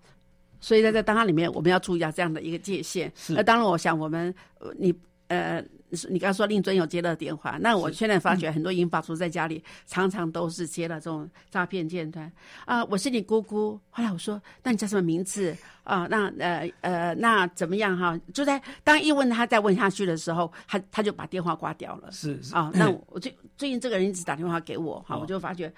[0.60, 3.12] 所以在这当下里面，我们要注意一下这样的一个界限。
[3.28, 4.34] 那当然，我想我们
[4.78, 4.94] 你
[5.26, 5.62] 呃。
[6.08, 12.30] 你刚刚说令尊有接到电话，那我现在发觉很多银发族在家里常常都是接了这种诈骗电话
[12.64, 12.84] 啊！
[12.86, 13.78] 我是你姑姑。
[13.90, 16.06] 后来我说，那你叫什么名字啊？
[16.10, 18.18] 那呃呃，那怎么样哈？
[18.32, 22.12] 就在当一问他再问下去的时候，他他就把电话挂掉了。
[22.12, 25.72] 是啊， 那我最最近这个人一直打电话给我哈，我就发觉。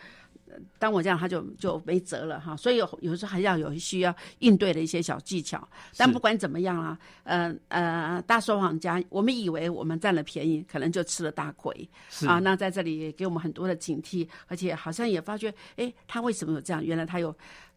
[0.79, 2.57] 当我这样，他就就没辙了哈。
[2.57, 5.69] 所以有有时候还要有需要应对的一些小技巧。
[5.97, 11.89] 但不管怎么样啊，呃呃，大说谎家，我们以为我们占了便宜，可能就吃了大亏
[12.27, 12.39] 啊。
[12.39, 16.85] 那在这里给我们很多的警惕，而且好像也发觉，哎，他为什么有这样？
[16.85, 17.35] 原来他有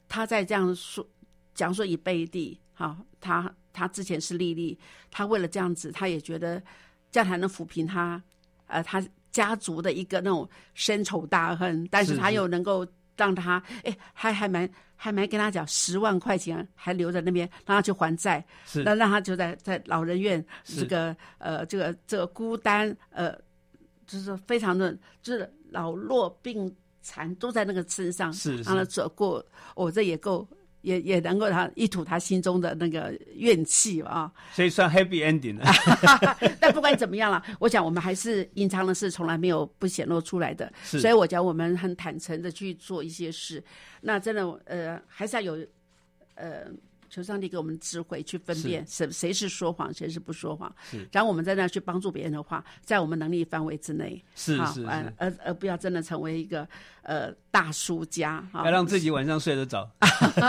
[0.08, 1.06] 他在这样说
[1.54, 4.78] 讲说以背地，好，他他之前是丽丽，
[5.12, 6.62] 他为了这样子，他也觉得
[7.12, 8.22] 这样才能抚平他，
[8.68, 9.04] 呃，他。
[9.34, 18.46] 家族的一个那种深仇大恨，但是他又能够让他哎，还还蛮还蛮跟他讲十万块钱还留在那边，让他去还债，
[18.86, 23.36] 那让他就在在老人院这个呃这个这个孤单呃，
[24.08, 30.48] 就是非常的就是老弱病残都在那个身上，是让他走过，我这也够。
[30.84, 35.66] 也也能够他一吐他心中的那个怨气啊，所以算 happy ending 了。
[36.62, 40.72] 但不管怎么样了，我想我们还是隐藏的事从来没有不显露出来的。
[40.84, 43.64] 所以我讲我们很坦诚的去做一些事。
[44.02, 45.66] 那真的呃，还是要有
[46.36, 46.66] 呃，
[47.14, 50.74] 求上帝给我们智慧去分辨谁谁是说谎，谁是不说谎。
[50.90, 54.84] 是然后我们在那去帮助别人的话，在我们能力范围之内，是是，
[55.18, 56.68] 而而不要真的成为一个
[57.04, 58.66] 呃大输家啊。
[58.66, 59.88] 要让自己晚上睡得着。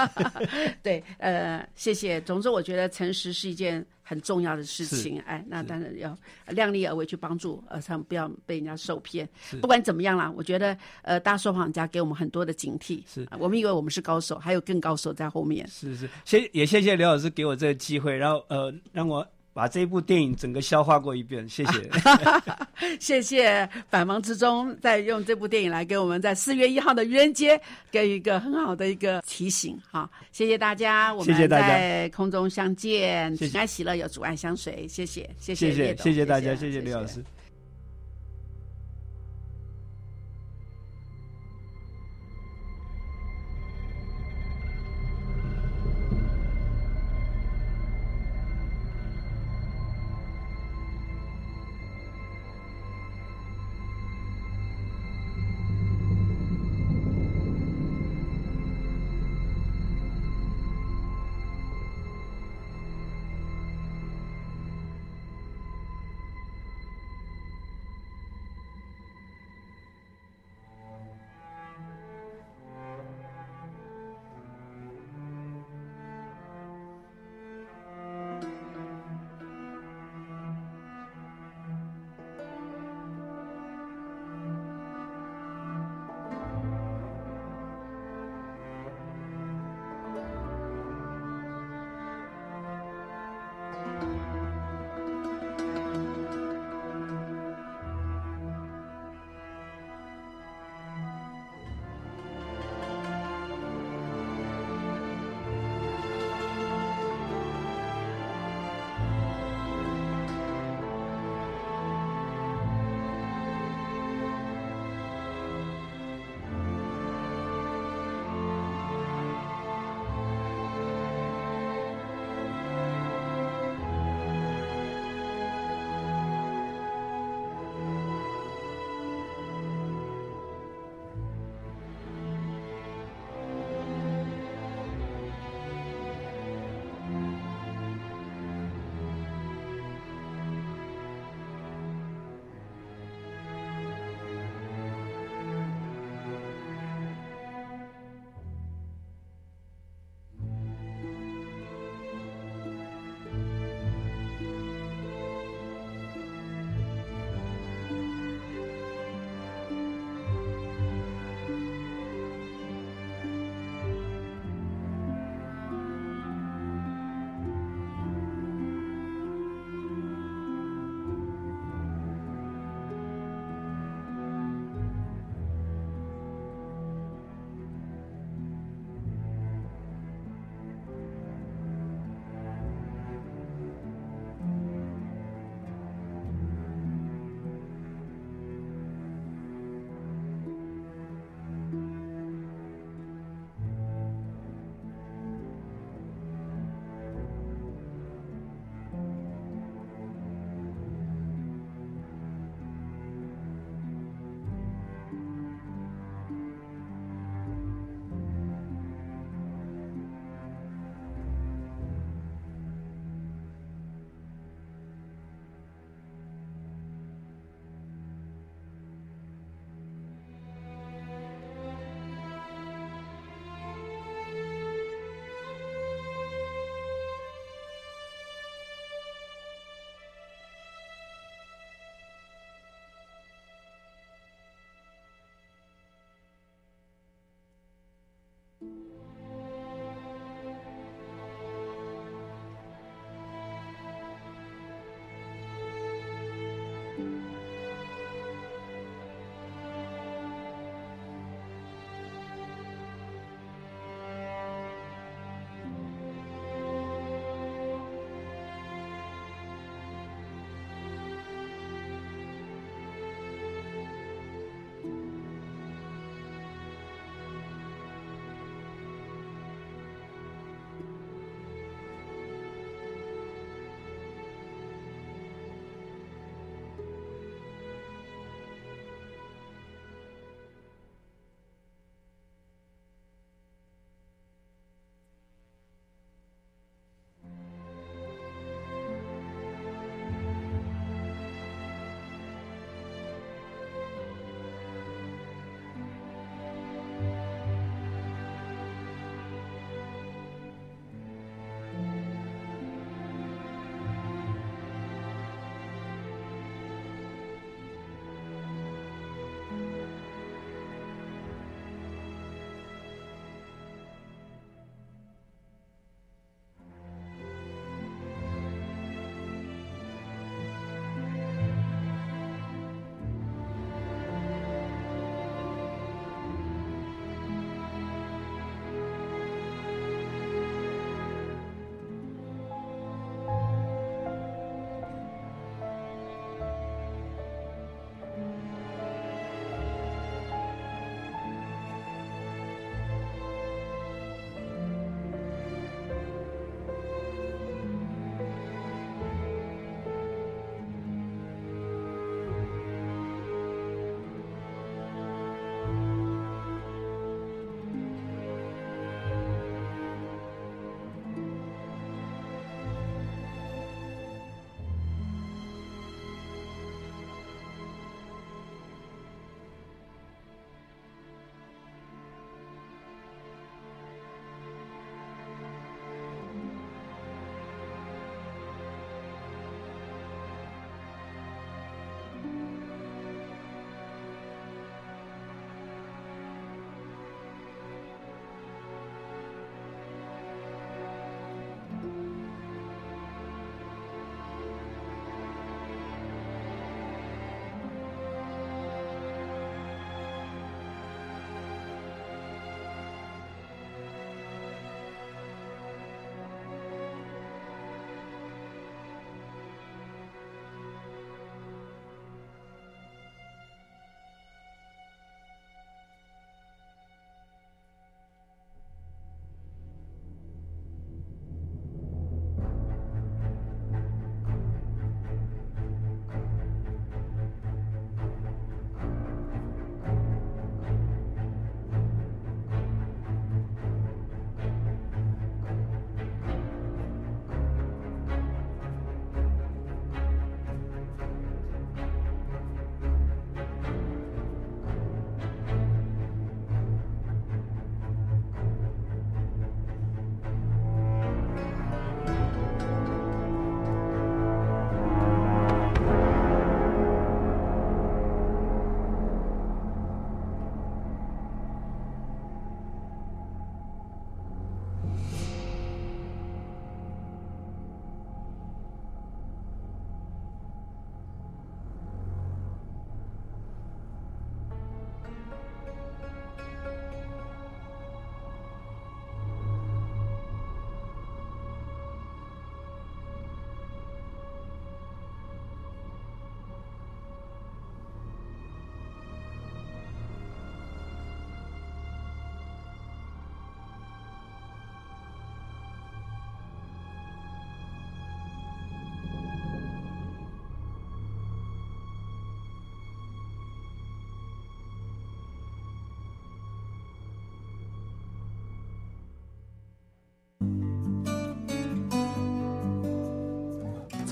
[0.82, 2.18] 对，呃，谢谢。
[2.22, 5.18] 总之，我觉得诚实是一件很重要的事情。
[5.22, 6.16] 哎，那当然要
[6.48, 9.28] 量力而为去帮助，呃，他们不要被人家受骗。
[9.60, 13.02] 不管怎么样啦，我觉得呃，大说谎家给我们很多的警惕。
[13.12, 15.66] 是啊我们以为我们是高手，还有更高手在后面。
[15.66, 21.90] 是是，谢也谢谢刘老师给我这个机会，然后呃让我把这部电影整个消化过一遍，谢谢。
[23.00, 27.58] 谢谢百忙之中再用这部电影来给我们在四月一号的愚人节
[27.90, 37.24] 给予一个很好的一个提醒哈，谢谢大家，我们在空中相见，谢谢平安喜乐有阻碍相随，谢谢谢谢谢谢谢大家，谢谢谢刘老师。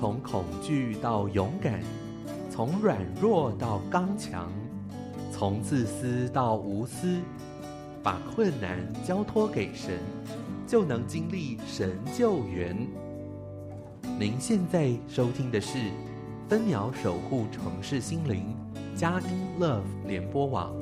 [0.02, 1.80] 从恐惧到勇敢，
[2.50, 4.50] 从软弱到刚强，
[5.30, 7.20] 从自私到无私，
[8.02, 10.00] 把困难交托给神，
[10.66, 12.76] 就能经历神救援。
[14.18, 15.78] 您现在收听的是
[16.48, 18.56] 分秒守护城市心灵
[18.96, 19.28] 佳音
[19.60, 20.81] Love 联播网。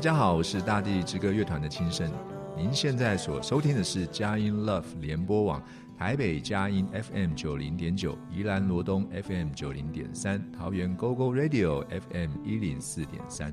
[0.00, 2.10] 大家好我是大地之歌乐团的青生。
[2.56, 5.62] 您现在所收听的是佳音 love 联播网
[5.98, 13.52] 台北佳音 fm 九零点九宜兰罗东 fm 九零点三桃园 gogo radio fm 一零四点三。